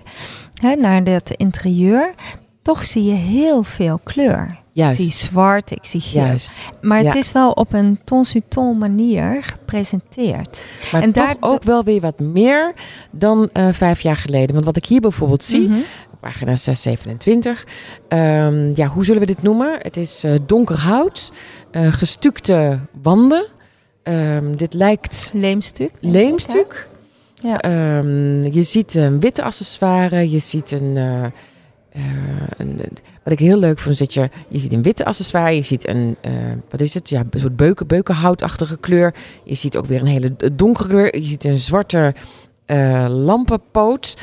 hè, 0.60 0.74
naar 0.74 1.04
dat 1.04 1.30
interieur, 1.30 2.14
toch 2.62 2.84
zie 2.84 3.04
je 3.04 3.14
heel 3.14 3.62
veel 3.62 4.00
kleur. 4.04 4.56
Ik 4.72 4.84
zie 4.94 5.04
Juist. 5.04 5.18
zwart, 5.18 5.70
ik 5.70 5.84
zie 5.86 6.00
geel. 6.00 6.22
Juist. 6.24 6.68
Maar 6.80 6.98
het 6.98 7.06
Ja. 7.12 7.14
is 7.14 7.32
wel 7.32 7.50
op 7.50 7.72
een 7.72 8.00
ton 8.48 8.78
manier 8.78 9.38
gepresenteerd. 9.44 10.66
Maar 10.92 11.02
En 11.02 11.12
toch 11.12 11.24
daar- 11.26 11.36
ook 11.40 11.62
wel 11.62 11.84
weer 11.84 12.00
wat 12.00 12.18
meer 12.20 12.72
dan 13.10 13.48
eh, 13.52 13.68
vijf 13.72 14.00
jaar 14.00 14.16
geleden. 14.16 14.52
Want 14.54 14.64
wat 14.64 14.76
ik 14.76 14.86
hier 14.86 15.00
bijvoorbeeld 15.00 15.44
zie, 15.44 15.68
Mhm. 15.68 15.78
Pagina 16.20 16.56
627. 16.56 17.66
ehm, 18.08 18.72
ja, 18.74 18.86
hoe 18.86 19.04
zullen 19.04 19.20
we 19.20 19.26
dit 19.26 19.42
noemen? 19.42 19.78
Het 19.82 19.96
is 19.96 20.24
eh, 20.24 20.32
donker 20.46 20.78
hout, 20.78 21.32
eh 21.70 21.92
gestukte 21.92 22.78
wanden. 23.02 23.46
Ehm, 24.02 24.56
dit 24.56 24.74
lijkt 24.74 25.30
Leemstuk. 25.34 25.86
ik, 25.90 25.98
leemstuk. 26.00 26.88
Ja. 27.34 27.58
Ehm, 27.60 28.40
je 28.52 28.62
ziet 28.62 28.94
een 28.94 29.20
witte 29.20 29.42
accessoire, 29.42 30.30
je 30.30 30.38
ziet 30.38 30.70
een, 30.70 30.96
eh, 30.96 31.24
eh, 31.24 31.30
een- 32.56 32.80
Wat 33.24 33.32
ik 33.40 33.46
heel 33.46 33.58
leuk 33.58 33.78
vond, 33.78 33.92
is 33.94 33.98
dat 34.00 34.14
je, 34.14 34.28
je 34.48 34.58
ziet 34.58 34.72
een 34.72 34.82
witte 34.82 35.04
accessoire, 35.04 35.54
je 35.54 35.62
ziet 35.62 35.88
een, 35.88 36.16
wat 36.70 36.80
is 36.80 36.94
het? 36.94 37.08
Ja, 37.08 37.22
een 37.30 37.40
soort 37.40 37.56
beuken, 37.56 37.86
beukenhoutachtige 37.86 38.76
kleur. 38.78 39.14
Je 39.44 39.54
ziet 39.54 39.76
ook 39.76 39.86
weer 39.86 40.00
een 40.00 40.06
hele 40.06 40.36
donkere 40.54 40.88
kleur. 40.88 41.16
Je 41.18 41.24
ziet 41.24 41.44
een 41.44 41.58
zwarte 41.58 42.14
lampenpoot. 43.08 44.16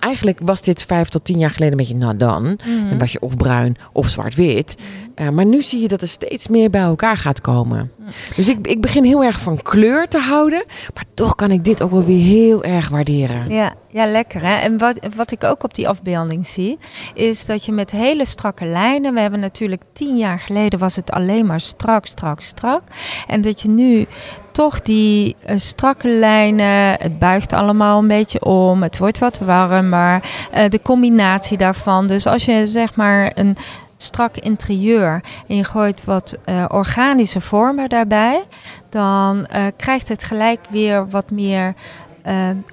Eigenlijk 0.00 0.38
was 0.42 0.62
dit 0.62 0.84
vijf 0.84 1.08
tot 1.08 1.24
tien 1.24 1.38
jaar 1.38 1.50
geleden 1.50 1.70
een 1.70 1.78
beetje 1.78 1.94
nou 1.94 2.16
dan. 2.16 2.42
Mhm. 2.42 2.88
Dan 2.88 2.98
was 2.98 3.12
je 3.12 3.20
of 3.20 3.36
bruin 3.36 3.76
of 3.92 4.08
zwart-wit. 4.08 4.76
Eh, 5.16 5.28
maar 5.28 5.46
nu 5.46 5.62
zie 5.62 5.80
je 5.80 5.88
dat 5.88 6.02
er 6.02 6.08
steeds 6.08 6.48
meer 6.48 6.70
bij 6.70 6.80
elkaar 6.80 7.16
gaat 7.16 7.40
komen. 7.40 7.90
Dus 8.36 8.48
ik, 8.48 8.66
ik 8.66 8.80
begin 8.80 9.04
heel 9.04 9.24
erg 9.24 9.40
van 9.40 9.62
kleur 9.62 10.08
te 10.08 10.18
houden. 10.18 10.64
Maar 10.94 11.04
toch 11.14 11.34
kan 11.34 11.50
ik 11.50 11.64
dit 11.64 11.82
ook 11.82 11.90
wel 11.90 12.04
weer 12.04 12.24
heel 12.24 12.64
erg 12.64 12.88
waarderen. 12.88 13.48
Ja, 13.48 13.74
ja, 13.88 14.06
lekker 14.06 14.42
hè. 14.42 14.54
En 14.54 14.78
wat, 14.78 14.98
wat 15.16 15.30
ik 15.30 15.44
ook 15.44 15.64
op 15.64 15.74
die 15.74 15.88
afbeelding 15.88 16.46
zie, 16.46 16.78
is 17.14 17.46
dat 17.46 17.64
je 17.64 17.72
met 17.72 17.90
hele 17.90 18.24
strakke 18.24 18.64
lijnen. 18.64 19.14
We 19.14 19.20
hebben 19.20 19.40
natuurlijk 19.40 19.82
tien 19.92 20.16
jaar 20.16 20.38
geleden 20.38 20.78
was 20.78 20.96
het 20.96 21.10
alleen 21.10 21.46
maar 21.46 21.60
strak, 21.60 22.06
strak, 22.06 22.40
strak. 22.40 22.82
En 23.26 23.40
dat 23.40 23.62
je 23.62 23.68
nu 23.68 24.06
toch 24.52 24.82
die 24.82 25.36
eh, 25.40 25.58
strakke 25.58 26.08
lijnen, 26.08 26.96
het 26.98 27.18
buigt 27.18 27.52
allemaal 27.52 27.98
een 27.98 28.08
beetje 28.08 28.44
om, 28.44 28.82
het 28.82 28.98
wordt 28.98 29.18
wat 29.18 29.38
warmer. 29.80 30.22
eh, 30.50 30.68
de 30.68 30.82
combinatie 30.82 31.56
daarvan. 31.56 32.06
Dus 32.06 32.26
als 32.26 32.44
je 32.44 32.66
zeg 32.66 32.94
maar 32.94 33.32
een 33.34 33.56
strak 33.96 34.36
interieur 34.36 35.20
en 35.48 35.56
je 35.56 35.64
gooit 35.64 36.04
wat 36.04 36.36
eh, 36.44 36.64
organische 36.68 37.40
vormen 37.40 37.88
daarbij, 37.88 38.42
dan 38.90 39.44
eh, 39.46 39.64
krijgt 39.76 40.08
het 40.08 40.24
gelijk 40.24 40.60
weer 40.70 41.08
wat 41.08 41.30
meer 41.30 41.74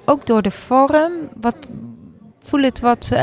ook 0.04 0.26
door 0.26 0.42
de 0.42 0.50
vorm, 0.50 1.12
wat 1.40 1.56
voel 2.42 2.62
het 2.62 2.80
wat, 2.80 3.10
eh, 3.12 3.20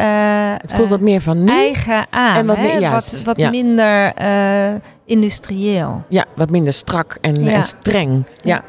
Het 0.58 0.72
voelt 0.74 0.89
wat 0.89 1.00
meer 1.02 1.22
van 1.22 1.44
nu. 1.44 1.50
eigen 1.52 2.06
aan. 2.10 2.36
en 2.36 2.46
wat 2.46 2.56
hè? 2.56 2.62
meer- 2.63 2.80
juist, 2.80 3.12
wat, 3.12 3.24
wat 3.24 3.38
ja. 3.38 3.50
minder 3.50 4.13
eh, 4.13 4.74
industrieel. 5.06 6.04
Ja, 6.08 6.26
wat 6.36 6.50
minder 6.50 6.74
strak 6.74 7.17
en, 7.22 7.44
Ja. 7.44 7.52
en 7.52 7.63
streng. 7.63 8.26
Ja. 8.41 8.63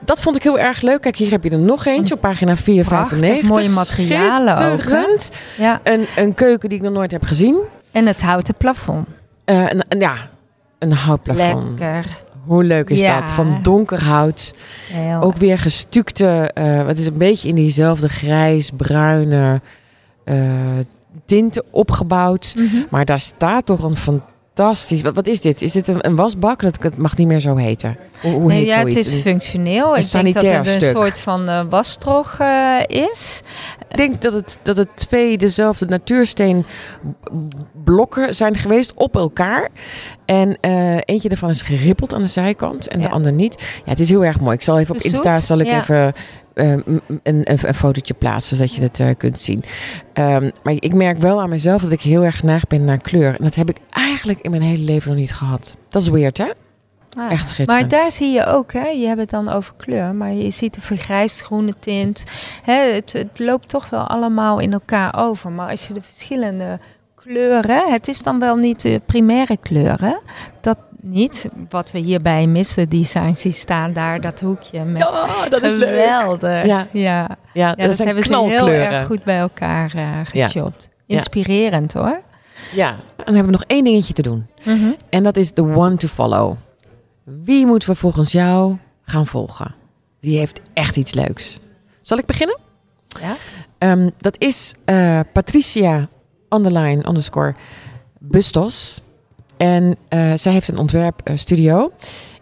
Dat 0.00 0.20
vond 0.22 0.36
ik 0.36 0.42
heel 0.42 0.58
erg 0.58 0.80
leuk. 0.80 1.00
Kijk, 1.00 1.16
hier 1.16 1.30
heb 1.30 1.44
je 1.44 1.50
er 1.50 1.58
nog 1.58 1.84
eentje 1.86 2.14
op 2.14 2.20
pagina 2.20 2.56
495. 2.56 3.28
Prachtig, 3.28 3.48
mooie 3.50 3.70
materialen 3.70 4.72
ook. 4.72 4.80
Ja. 5.58 5.80
Een, 5.82 6.04
een 6.16 6.34
keuken 6.34 6.68
die 6.68 6.78
ik 6.78 6.84
nog 6.84 6.92
nooit 6.92 7.10
heb 7.10 7.24
gezien. 7.24 7.56
En 7.92 8.06
het 8.06 8.22
houten 8.22 8.54
plafond. 8.54 9.06
Eh, 9.44 9.56
een, 9.68 9.84
een- 9.88 10.00
ja, 10.00 10.14
een 10.78 10.92
houtplafond. 10.92 11.78
Lekker. 11.78 12.06
Hoe 12.44 12.64
leuk 12.64 12.90
is 12.90 13.00
Ja. 13.00 13.20
dat? 13.20 13.32
Van 13.32 13.58
donker 13.62 14.04
hout. 14.04 14.54
Heel 14.92 15.20
Ook 15.20 15.36
weer 15.36 15.58
gestukte, 15.58 16.50
eh 16.54 16.86
het 16.86 16.98
is 16.98 17.06
een 17.06 17.18
beetje 17.18 17.48
in 17.48 17.54
diezelfde 17.54 18.08
grijs-bruine 18.08 19.60
eh, 20.24 20.36
tinten 21.24 21.64
opgebouwd. 21.70 22.54
Mhm. 22.56 22.76
Maar 22.90 23.04
daar 23.04 23.20
staat 23.20 23.66
toch 23.66 23.82
een 23.82 23.96
fantastisch... 24.54 25.02
Wat, 25.02 25.14
wat 25.14 25.26
is 25.26 25.40
dit? 25.40 25.62
Is 25.62 25.72
dit 25.72 25.88
een, 25.88 26.06
een 26.06 26.16
wasbak? 26.16 26.60
Dat, 26.60 26.82
het 26.82 26.96
mag 26.98 27.16
niet 27.16 27.26
meer 27.26 27.40
zo 27.40 27.56
heten. 27.56 27.96
Hoe, 28.20 28.32
hoe 28.32 28.46
Nee, 28.46 28.58
heet 28.58 28.66
ja, 28.66 28.78
het 28.84 28.96
is 28.96 29.20
functioneel. 29.20 29.96
een 29.96 30.02
Ik 30.02 30.10
denk 30.10 30.34
dat 30.34 30.42
het 30.42 30.66
een 30.66 30.80
stuk. 30.80 30.96
soort 30.96 31.20
van 31.20 31.48
eh 31.48 31.62
wasdrog 31.68 32.36
eh, 32.38 32.78
is. 32.86 33.40
Ik 33.92 33.98
denk 33.98 34.22
dat 34.22 34.32
het, 34.32 34.58
dat 34.62 34.76
het 34.76 34.88
twee 34.94 35.38
dezelfde 35.38 35.86
natuursteenblokken 35.86 38.34
zijn 38.34 38.54
geweest 38.54 38.94
op 38.94 39.16
elkaar. 39.16 39.70
En 40.24 40.56
eh, 40.60 40.98
eentje 41.04 41.28
daarvan 41.28 41.50
is 41.50 41.62
gerippeld 41.62 42.14
aan 42.14 42.22
de 42.22 42.28
zijkant 42.28 42.88
en 42.88 43.00
de 43.00 43.08
ander 43.08 43.32
niet. 43.32 43.80
Ja, 43.84 43.90
het 43.90 44.00
is 44.00 44.08
heel 44.08 44.24
erg 44.24 44.40
mooi. 44.40 44.54
Ik 44.54 44.62
zal 44.62 44.78
even 44.78 44.94
op 44.94 45.00
Insta 45.00 45.40
zal 45.40 45.58
ik 45.58 45.66
ja. 45.66 45.80
even 45.80 46.12
eh, 46.54 46.72
een, 47.22 47.52
een 47.52 47.74
fotootje 47.74 48.14
plaatsen, 48.14 48.56
zodat 48.56 48.74
je 48.74 48.82
het 48.82 49.00
eh, 49.00 49.08
kunt 49.16 49.40
zien. 49.40 49.64
Ehm, 50.12 50.50
maar 50.62 50.74
ik 50.78 50.94
merk 50.94 51.18
wel 51.18 51.40
aan 51.40 51.48
mezelf 51.48 51.82
dat 51.82 51.92
ik 51.92 52.00
heel 52.00 52.24
erg 52.24 52.38
geneigd 52.38 52.68
ben 52.68 52.84
naar 52.84 52.98
kleur. 52.98 53.28
En 53.28 53.44
dat 53.44 53.54
heb 53.54 53.70
ik 53.70 53.76
eigenlijk 53.90 54.40
in 54.40 54.50
mijn 54.50 54.62
hele 54.62 54.82
leven 54.82 55.10
nog 55.10 55.18
niet 55.18 55.34
gehad. 55.34 55.76
Dat 55.88 56.02
is 56.02 56.08
weird, 56.08 56.38
hè? 56.38 56.46
Ah, 57.18 57.30
Echt 57.32 57.48
schitterend. 57.48 57.90
Maar 57.90 58.00
daar 58.00 58.10
zie 58.10 58.30
je 58.32 58.46
ook, 58.46 58.72
hè, 58.72 58.86
je 58.86 59.06
hebt 59.06 59.20
het 59.20 59.30
dan 59.30 59.48
over 59.48 59.74
kleur, 59.76 60.14
maar 60.14 60.32
je 60.32 60.50
ziet 60.50 60.74
de 60.74 60.80
vergrijsd 60.80 61.40
groene 61.42 61.72
tint. 61.80 62.24
Hè, 62.62 62.74
het, 62.92 63.12
het 63.12 63.38
loopt 63.38 63.68
toch 63.68 63.90
wel 63.90 64.06
allemaal 64.06 64.58
in 64.58 64.72
elkaar 64.72 65.14
over. 65.18 65.50
Maar 65.50 65.70
als 65.70 65.86
je 65.88 65.94
de 65.94 66.02
verschillende 66.02 66.78
kleuren, 67.14 67.92
het 67.92 68.08
is 68.08 68.22
dan 68.22 68.38
wel 68.38 68.56
niet 68.56 68.82
de 68.82 69.00
primaire 69.06 69.56
kleuren, 69.56 70.20
dat 70.60 70.78
niet. 71.00 71.48
Wat 71.68 71.90
we 71.90 71.98
hier 71.98 72.20
bij 72.22 72.46
Mr. 72.46 72.88
Design 72.88 73.34
zien 73.34 73.52
staan, 73.52 73.92
daar 73.92 74.20
dat 74.20 74.40
hoekje 74.40 74.84
met 74.84 75.02
Ja, 75.02 75.48
dat 75.48 75.62
is 75.62 75.74
leuk. 75.74 75.88
geweldig. 75.88 76.66
Ja. 76.66 76.86
ja. 76.90 76.90
Ja, 76.92 77.28
Ja, 77.52 77.68
dat, 77.68 77.86
dat, 77.86 77.96
zijn 77.96 78.08
hebben 78.08 78.24
ze 78.26 78.38
heel 78.38 78.68
erg 78.68 79.06
goed 79.06 79.24
bij 79.24 79.38
elkaar 79.38 79.92
eh 79.94 80.50
Ja. 80.50 80.70
Inspirerend 81.06 81.92
hoor. 81.92 82.20
Ja, 82.72 82.88
en 82.90 83.24
dan 83.24 83.34
hebben 83.34 83.52
we 83.52 83.58
nog 83.58 83.64
één 83.66 83.84
dingetje 83.84 84.12
te 84.12 84.22
doen. 84.22 84.46
Mhm. 84.64 84.90
En 85.10 85.22
dat 85.22 85.36
is 85.36 85.50
the 85.50 85.62
one 85.62 85.96
to 85.96 86.08
follow. 86.08 86.54
Wie 87.24 87.66
moeten 87.66 87.88
we 87.88 87.94
volgens 87.94 88.32
jou 88.32 88.76
gaan 89.02 89.26
volgen? 89.26 89.74
Wie 90.20 90.38
heeft 90.38 90.60
echt 90.72 90.96
iets 90.96 91.14
leuks? 91.14 91.58
Zal 92.00 92.18
ik 92.18 92.26
beginnen? 92.26 92.58
Ja. 93.20 93.36
Ehm, 93.78 94.10
dat 94.18 94.40
is 94.40 94.74
eh, 94.84 95.20
Patricia 95.32 96.08
underline 96.48 97.08
underscore 97.08 97.54
Bustos. 98.18 99.00
En 99.56 99.96
eh, 100.08 100.32
zij 100.34 100.52
heeft 100.52 100.68
een 100.68 100.78
ontwerpstudio. 100.78 101.92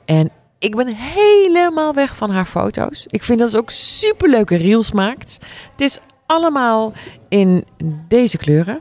en 0.05 0.31
ik 0.59 0.77
ben 0.77 0.95
helemaal 0.95 1.95
weg 1.95 2.17
van 2.17 2.31
haar 2.31 2.45
foto's. 2.45 3.07
Ik 3.07 3.23
vind 3.23 3.39
dat 3.39 3.51
ze 3.51 3.59
ook 3.59 3.71
superleuke 3.71 4.57
reels 4.57 4.93
maakt. 4.93 5.39
Het 5.73 5.81
is 5.81 5.99
allemaal 6.27 6.93
in 7.29 7.65
deze 8.09 8.37
kleuren. 8.37 8.81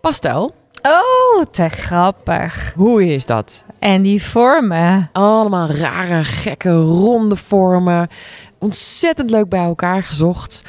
Pastel. 0.00 0.54
Oh, 0.86 1.44
te 1.50 1.68
grappig. 1.68 2.72
Hoe 2.76 3.06
is 3.06 3.26
dat? 3.26 3.64
En 3.78 4.02
die 4.02 4.22
vormen. 4.22 5.10
Allemaal 5.12 5.68
rare, 5.70 6.24
gekke, 6.24 6.70
ronde 6.80 7.36
vormen. 7.36 8.08
Ontzettend 8.58 9.30
leuk 9.30 9.48
bij 9.48 9.64
elkaar 9.64 10.02
gezocht. 10.02 10.62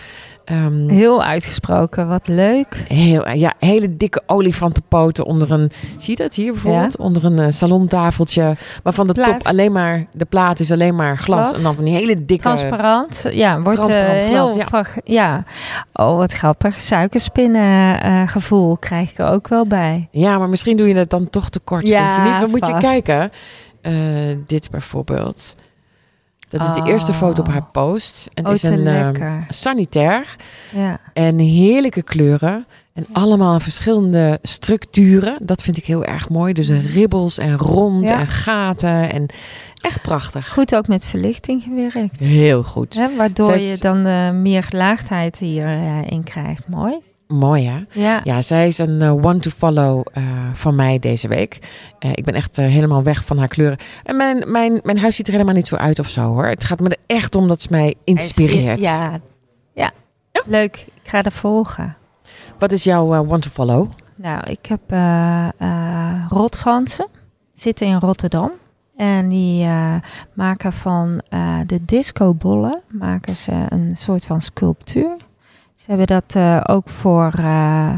Ehm, 0.46 0.90
Heel 0.90 1.24
uitgesproken, 1.24 2.08
wat 2.08 2.28
leuk. 2.28 2.84
heel, 2.88 3.30
ja, 3.30 3.54
hele 3.60 3.98
dikke 3.98 4.22
olifantenpoten 4.26 5.26
onder 5.26 5.52
een... 5.52 5.72
Zie 5.98 6.18
je 6.18 6.24
dat 6.24 6.36
hier 6.36 6.52
bijvoorbeeld? 6.52 6.98
Onder 6.98 7.26
een 7.26 7.40
eh, 7.40 7.48
salontafeltje. 7.50 8.56
Waarvan 8.84 9.08
de 9.08 9.14
Plaat. 9.14 9.38
top 9.38 9.48
alleen 9.48 9.72
maar... 9.72 10.06
De 10.12 10.26
plaat 10.26 10.60
is 10.60 10.72
alleen 10.72 10.96
maar 10.96 11.18
glas. 11.18 11.48
Glas. 11.48 11.58
En 11.58 11.64
dan 11.64 11.74
van 11.74 11.84
die 11.84 11.94
hele 11.94 12.26
dikke... 12.26 12.44
Transparant. 12.44 13.26
Ja, 13.32 13.62
wordt 13.62 13.80
eh, 13.80 13.86
Transparant 13.86 14.22
glas, 14.22 14.88
heel 14.94 15.04
ja. 15.04 15.44
Oh, 15.94 16.18
wat 16.18 16.34
grappig. 16.34 16.80
Suikerspinnen 16.80 18.02
eh, 18.02 18.28
gevoel 18.28 18.78
krijg 18.78 19.12
ik 19.12 19.18
er 19.18 19.28
ook 19.28 19.48
wel 19.48 19.66
bij. 19.66 20.08
Ja, 20.12 20.38
maar 20.38 20.50
misschien 20.50 20.78
doe 20.78 20.88
je 20.88 20.94
dat 20.94 21.10
dan 21.10 21.30
toch 21.30 21.50
te 21.50 21.60
kort. 21.60 21.88
Ja, 21.88 22.14
vind 22.14 22.26
je 22.26 22.32
niet? 22.32 22.42
Dan 22.42 22.50
moet 22.50 22.68
je 22.68 22.88
kijken. 22.88 23.32
Eh, 23.82 23.94
dit 24.46 24.70
bijvoorbeeld. 24.72 25.56
Dat 26.58 26.76
is 26.76 26.84
de 26.84 26.90
eerste 26.90 27.14
foto 27.14 27.42
op 27.42 27.48
haar 27.48 27.66
post. 27.72 28.30
En 28.34 28.44
het 28.44 28.48
oh, 28.48 28.54
is 28.54 28.64
een 28.64 28.88
ehm, 28.88 29.42
sanitair. 29.50 30.36
Ja. 30.74 31.00
En 31.14 31.40
heerlijke 31.40 32.04
kleuren. 32.04 32.66
En 32.94 33.06
allemaal 33.12 33.60
verschillende 33.60 34.40
structuren. 34.42 35.38
Dat 35.42 35.62
vind 35.64 35.78
ik 35.78 35.86
heel 35.86 36.04
erg 36.04 36.30
mooi. 36.30 36.54
Dus 36.54 36.68
een 36.68 36.88
ribbels 36.88 37.38
en 37.38 37.58
rond 37.58 38.10
Ja. 38.10 38.20
en 38.20 38.28
gaten. 38.28 39.12
En 39.12 39.26
echt 39.82 40.02
prachtig. 40.02 40.50
Goed 40.50 40.76
ook 40.76 40.88
met 40.88 41.06
verlichting 41.06 41.64
gewerkt. 41.64 42.20
Heel 42.20 42.64
goed. 42.64 43.10
Waardoor 43.18 43.52
Zes- 43.52 43.72
je 43.72 43.78
dan 43.78 44.06
eh, 44.06 44.32
meer 44.32 44.64
gelaagdheid 44.64 45.38
hierin 45.40 46.04
in 46.04 46.24
krijgt. 46.24 46.64
Mooi. 46.68 46.96
Mooi 47.28 47.68
hè? 47.68 47.80
Ja. 47.92 48.22
Ja, 48.24 48.42
zij 48.42 48.68
is 48.68 48.78
een 48.78 49.02
eh, 49.02 49.12
one 49.12 49.40
to 49.40 49.50
follow 49.50 50.06
eh, 50.14 50.24
van 50.54 50.76
mij 50.76 51.00
deze 51.00 51.28
week. 51.28 51.60
Eh, 52.00 52.10
ik 52.14 52.24
ben 52.24 52.34
echt 52.34 52.58
helemaal 52.58 53.04
weg 53.04 53.26
van 53.26 53.38
haar 53.38 53.48
kleuren. 53.48 53.78
En 54.04 54.18
mijn, 54.18 54.52
mijn, 54.52 54.80
mijn 54.84 54.98
huis 54.98 55.16
ziet 55.16 55.28
er 55.28 55.34
helemaal 55.34 55.54
niet 55.54 55.68
zo 55.68 55.76
uit 55.76 56.00
of 56.00 56.08
zo 56.08 56.22
hoor. 56.22 56.46
Het 56.46 56.64
gaat 56.64 56.80
me 56.80 56.90
er 56.90 57.16
echt 57.16 57.36
om 57.36 57.48
dat 57.48 57.62
ze 57.62 57.68
mij 57.72 57.96
inspireert. 58.04 58.80
Ja. 58.80 59.20
ja. 59.74 59.92
Leuk. 60.46 60.86
Ik 61.04 61.10
ga 61.10 61.24
er 61.24 61.32
volgen. 61.32 61.96
Wat 62.58 62.72
is 62.72 62.84
jouw 62.84 63.16
one 63.16 63.40
to 63.40 63.50
follow? 63.50 63.90
Nou, 64.16 64.44
ik 64.44 64.66
heb 64.66 64.82
rotganzen. 66.30 67.08
Zitten 67.54 67.88
in 67.88 68.00
Rotterdam. 68.00 68.52
En 68.96 69.30
die 69.30 69.68
maken 70.34 70.74
van 70.74 71.22
de 71.66 71.80
discobollen 71.86 72.82
maken 72.88 73.36
ze 73.36 73.66
een 73.70 73.96
soort 73.98 74.26
van 74.26 74.42
sculptuur. 74.42 75.16
Ze 75.86 75.92
hebben 75.92 76.08
dat 76.08 76.36
eh, 76.36 76.62
ook 76.64 76.90
voor 76.90 77.34
eh, 77.38 77.94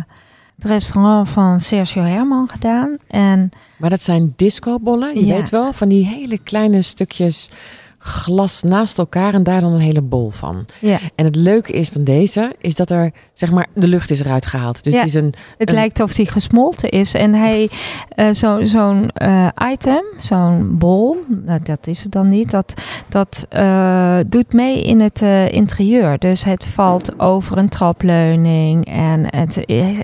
het 0.56 0.66
restaurant 0.66 1.30
van 1.30 1.60
Sergio 1.62 2.02
Herman 2.04 2.50
gedaan. 2.50 2.98
En 3.08 3.50
Maar 3.78 3.90
dat 3.90 4.02
zijn 4.02 4.34
discobollen, 4.36 5.20
je 5.20 5.26
Ja. 5.26 5.36
weet 5.36 5.50
wel, 5.50 5.74
van 5.74 5.88
die 5.90 6.06
hele 6.06 6.38
kleine 6.38 6.82
stukjes 6.82 7.50
glas 8.00 8.64
naast 8.64 8.98
elkaar 8.98 9.34
en 9.34 9.44
daar 9.44 9.62
dan 9.62 9.74
een 9.74 9.80
hele 9.80 10.02
bol 10.02 10.30
van. 10.30 10.66
ja, 10.80 10.98
En 11.16 11.26
het 11.26 11.36
leuke 11.36 11.72
is 11.72 11.90
van 11.90 12.04
deze, 12.04 12.52
is 12.60 12.76
dat 12.76 12.90
er, 12.90 13.12
zeg 13.34 13.52
maar, 13.52 13.68
de 13.74 13.88
lucht 13.88 14.10
is 14.12 14.20
eruit 14.20 14.46
gehaald. 14.46 14.84
Dus 14.84 14.94
Ja. 14.94 15.00
het 15.00 15.08
is 15.08 15.14
een, 15.14 15.34
het 15.58 15.70
Een- 15.70 15.76
lijkt 15.76 16.00
of 16.00 16.14
die 16.14 16.28
gesmolten 16.28 16.90
is. 16.90 17.14
En 17.14 17.34
hij, 17.34 17.70
eh, 18.10 18.30
zo- 18.34 18.64
zo'n 18.64 19.10
eh, 19.10 19.48
item, 19.72 20.04
zo'n 20.20 20.78
bol, 20.78 21.18
nou, 21.46 21.60
dat 21.64 21.88
is 21.88 22.04
het 22.04 22.12
dan 22.12 22.30
niet, 22.30 22.52
dat, 22.52 22.74
dat 23.10 23.46
eh, 23.50 24.18
doet 24.28 24.54
mee 24.54 24.82
in 24.82 25.00
het 25.00 25.22
interieur. 25.52 26.18
Dus 26.18 26.44
het 26.44 26.66
valt 26.66 27.20
over 27.20 27.58
een 27.58 27.70
trapleuning. 27.70 28.86
En 28.86 29.26
het, 29.36 29.56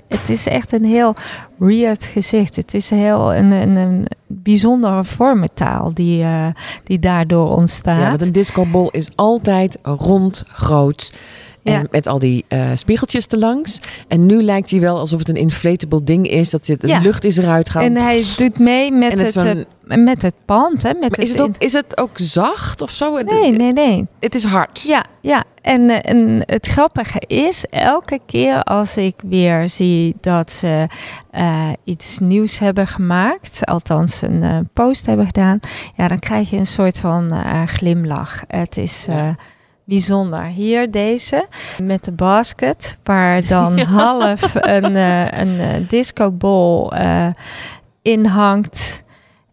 het 0.08 0.28
is 0.28 0.46
echt 0.46 0.72
een 0.72 0.84
heel 0.84 1.14
weird 1.56 2.04
gezicht. 2.04 2.56
Het 2.56 2.74
is 2.74 2.90
heel 2.90 3.34
een, 3.34 3.50
een, 3.50 3.76
een 3.76 4.06
bijzondere 4.26 5.04
vormentaal 5.04 5.94
die, 5.94 6.22
eh, 6.22 6.46
die 6.84 6.98
daardoor 6.98 7.56
ontstaat. 7.56 8.00
ja, 8.00 8.08
want 8.08 8.20
een 8.20 8.32
discobol 8.32 8.90
is 8.90 9.10
altijd 9.14 9.78
rond, 9.82 10.44
groot. 10.48 11.12
En 11.64 11.72
Ja. 11.72 11.82
met 11.90 12.06
al 12.06 12.18
die 12.18 12.44
eh, 12.48 12.70
spiegeltjes 12.74 13.26
erlangs. 13.26 13.80
En 14.08 14.26
nu 14.26 14.42
lijkt 14.42 14.70
hij 14.70 14.80
wel 14.80 14.98
alsof 14.98 15.18
het 15.18 15.28
een 15.28 15.36
inflatable 15.36 16.04
ding 16.04 16.28
is. 16.28 16.50
Dat 16.50 16.64
de 16.64 16.76
Ja. 16.80 16.98
lucht 16.98 17.24
is 17.24 17.36
eruit 17.36 17.68
gehaald. 17.70 17.90
En 17.90 17.96
hij 18.02 18.24
doet 18.36 18.58
mee 18.58 18.92
met, 18.92 19.12
En 19.12 19.18
het, 19.18 19.36
eh, 19.36 19.96
met 20.04 20.22
het 20.22 20.34
pand. 20.44 20.82
Hè, 20.82 20.92
met 20.92 21.10
Maar 21.10 21.18
is 21.20 21.30
het 21.30 21.42
ook, 21.42 21.54
is 21.58 21.72
het 21.72 21.98
ook 21.98 22.10
zacht 22.14 22.82
of 22.82 22.90
zo? 22.90 23.18
Nee, 23.18 23.52
nee, 23.52 23.72
nee. 23.72 24.06
Het 24.20 24.34
is 24.34 24.44
hard. 24.44 24.82
Ja, 24.82 25.04
ja. 25.20 25.44
En, 25.62 25.90
eh, 25.90 26.10
en 26.12 26.42
het 26.46 26.66
grappige 26.66 27.20
is, 27.26 27.64
elke 27.70 28.18
keer 28.26 28.62
als 28.62 28.96
ik 28.96 29.14
weer 29.28 29.68
zie 29.68 30.16
dat 30.20 30.50
ze 30.50 30.86
iets 31.84 32.18
nieuws 32.18 32.58
hebben 32.58 32.86
gemaakt, 32.86 33.64
althans 33.64 34.22
een 34.22 34.68
post 34.72 35.06
hebben 35.06 35.26
gedaan, 35.26 35.60
ja, 35.96 36.08
dan 36.08 36.18
krijg 36.18 36.50
je 36.50 36.56
een 36.56 36.66
soort 36.66 36.98
van 37.00 37.32
glimlach. 37.66 38.42
Het 38.48 38.76
is 38.76 39.04
Ja. 39.08 39.36
Bijzonder. 39.84 40.44
Hier 40.44 40.90
deze 40.90 41.46
met 41.82 42.04
de 42.04 42.12
basket, 42.12 42.98
waar 43.02 43.46
dan 43.46 43.76
Ja. 43.84 43.84
half 43.84 44.54
een, 44.54 44.96
eh, 44.96 45.38
een 45.38 45.60
eh, 45.60 45.88
discobol 45.88 46.92
eh 46.92 47.26
in 48.02 48.24
hangt. 48.24 49.02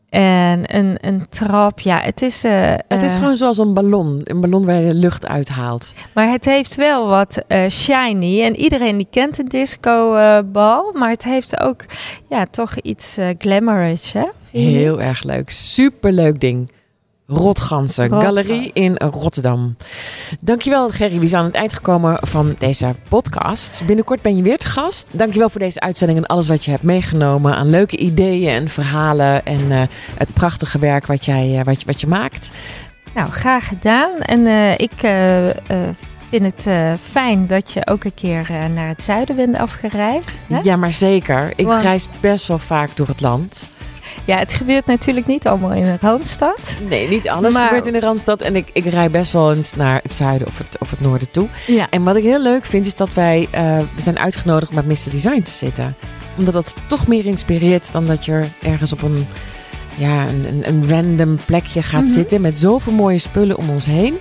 En 0.10 0.76
een, 0.76 0.98
een 1.02 1.26
trap. 1.30 1.80
Ja, 1.80 2.00
het 2.02 2.22
is. 2.22 2.44
Het 2.88 3.02
is 3.04 3.16
gewoon 3.16 3.36
zoals 3.36 3.58
een 3.58 3.74
ballon. 3.74 4.22
Een 4.24 4.42
ballon 4.42 4.66
waar 4.66 4.82
je 4.82 4.94
lucht 4.94 5.28
uithaalt. 5.28 5.94
maar 6.14 6.30
het 6.30 6.46
heeft 6.46 6.76
wel 6.76 7.08
wat 7.08 7.44
shiny. 7.70 8.42
En 8.44 8.56
iedereen 8.56 8.98
die 8.98 9.08
kent 9.10 9.36
de 9.36 9.44
disco-bal. 9.44 10.92
maar 10.94 11.10
het 11.10 11.24
heeft 11.24 11.60
ook 11.60 11.86
ja, 12.30 12.46
toch 12.46 12.78
iets 12.78 13.18
glamorous, 13.38 14.14
hè? 14.14 14.26
Heel 14.52 15.02
erg 15.02 15.24
leuk. 15.24 15.50
Superleuk 15.50 16.40
ding. 16.40 16.72
Rotgansen 17.34 18.08
Rotgans. 18.10 18.24
Galerie 18.24 18.72
in 18.74 18.96
Rotterdam. 18.98 19.76
Dankjewel 20.42 20.90
Gerry, 20.90 21.20
we 21.20 21.28
zijn 21.28 21.42
aan 21.42 21.48
het 21.48 21.56
eind 21.58 21.74
gekomen 21.74 22.18
van 22.28 22.56
deze 22.58 22.96
podcast. 23.10 23.84
Binnenkort 23.86 24.22
ben 24.22 24.36
je 24.36 24.42
weer 24.44 24.58
te 24.58 24.66
gast. 24.66 25.10
Dankjewel 25.14 25.50
voor 25.50 25.60
deze 25.60 25.80
uitzending 25.80 26.20
en 26.20 26.26
alles 26.26 26.48
wat 26.48 26.66
je 26.66 26.72
hebt 26.72 26.84
meegenomen 26.84 27.56
aan 27.56 27.70
leuke 27.70 27.98
ideeën 27.98 28.50
en 28.50 28.68
verhalen 28.68 29.46
en 29.46 29.72
eh, 29.72 29.82
het 30.18 30.34
prachtige 30.34 30.80
werk 30.80 31.06
wat, 31.06 31.26
jij, 31.26 31.58
eh, 31.60 31.66
wat, 31.66 31.80
je, 31.80 31.86
wat 31.86 32.02
je 32.02 32.08
maakt. 32.08 32.52
Nou, 33.16 33.30
graag 33.32 33.68
gedaan. 33.68 34.20
En 34.20 34.48
eh, 34.48 34.72
ik 34.78 34.92
vind 36.30 36.46
het 36.46 36.98
fijn 37.12 37.48
dat 37.48 37.72
je 37.72 37.88
ook 37.88 38.04
een 38.04 38.14
keer 38.14 38.48
naar 38.74 38.88
het 38.88 39.04
zuiden 39.04 39.36
bent 39.36 39.58
afgereisd. 39.58 40.32
hè? 40.48 40.60
Ja, 40.64 40.76
maar 40.76 40.92
zeker. 40.92 41.54
Ik 41.56 41.66
Want- 41.66 41.84
reis 41.84 42.08
best 42.20 42.48
wel 42.48 42.58
vaak 42.60 42.96
door 42.96 43.08
het 43.08 43.22
land. 43.22 43.70
Ja, 44.26 44.38
het 44.38 44.54
gebeurt 44.54 44.86
natuurlijk 44.86 45.28
niet 45.28 45.48
allemaal 45.48 45.72
in 45.74 45.82
de 45.84 45.98
Randstad. 46.02 46.80
Nee, 46.90 47.10
niet 47.10 47.30
alles 47.30 47.54
Maar- 47.54 47.66
gebeurt 47.68 47.86
in 47.86 47.94
de 47.94 48.00
Randstad. 48.00 48.42
En 48.42 48.56
ik, 48.56 48.70
ik 48.74 48.86
rij 48.86 49.10
best 49.12 49.32
wel 49.32 49.54
eens 49.54 49.74
naar 49.76 50.00
het 50.04 50.14
zuiden 50.14 50.48
of 50.48 50.58
het, 50.58 50.78
of 50.80 50.90
het 50.90 51.00
noorden 51.00 51.32
toe. 51.32 51.48
Ja. 51.68 51.88
En 51.90 52.04
wat 52.04 52.16
ik 52.16 52.24
heel 52.24 52.42
leuk 52.42 52.66
vind 52.66 52.86
is 52.86 52.96
dat 52.96 53.14
wij 53.14 53.48
eh, 53.52 53.78
we 53.96 54.02
zijn 54.02 54.20
uitgenodigd 54.20 54.70
om 54.70 54.76
met 54.76 54.86
Mr. 55.06 55.12
Design 55.12 55.42
te 55.42 55.52
zitten. 55.52 55.96
Omdat 56.38 56.54
dat 56.54 56.74
toch 56.88 57.08
meer 57.08 57.26
inspireert 57.26 57.92
dan 57.92 58.06
dat 58.06 58.26
je 58.26 58.32
er 58.32 58.48
ergens 58.62 58.94
op 58.94 59.02
een, 59.02 59.28
ja, 59.98 60.28
een, 60.28 60.46
een, 60.48 60.68
een 60.68 60.90
random 60.90 61.38
plekje 61.46 61.84
gaat 61.84 62.04
Mhm. 62.04 62.12
zitten. 62.12 62.42
Met 62.42 62.60
zoveel 62.60 62.94
mooie 62.94 63.18
spullen 63.18 63.58
om 63.58 63.70
ons 63.70 63.86
heen. 63.86 64.18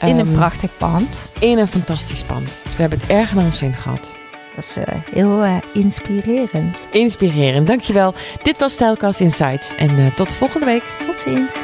In 0.00 0.18
een 0.18 0.26
Ehm, 0.26 0.34
prachtig 0.34 0.70
pand. 0.78 1.30
In 1.38 1.58
een 1.58 1.68
fantastisch 1.68 2.22
pand. 2.22 2.60
Dus 2.64 2.74
we 2.74 2.80
hebben 2.80 2.98
het 2.98 3.08
erg 3.08 3.34
naar 3.34 3.44
ons 3.44 3.58
zin 3.58 3.72
gehad. 3.72 4.14
Dat 4.56 4.64
is 4.64 4.76
eh, 4.76 4.94
heel 5.12 5.42
eh, 5.42 5.56
inspirerend. 5.72 6.88
Inspirerend, 6.90 7.66
dankjewel. 7.66 8.14
Dit 8.42 8.58
was 8.58 8.72
Stijlkast 8.72 9.20
Insights 9.20 9.74
en 9.74 9.98
eh, 9.98 10.14
tot 10.14 10.32
volgende 10.32 10.66
week. 10.66 10.82
Tot 11.06 11.16
ziens. 11.16 11.54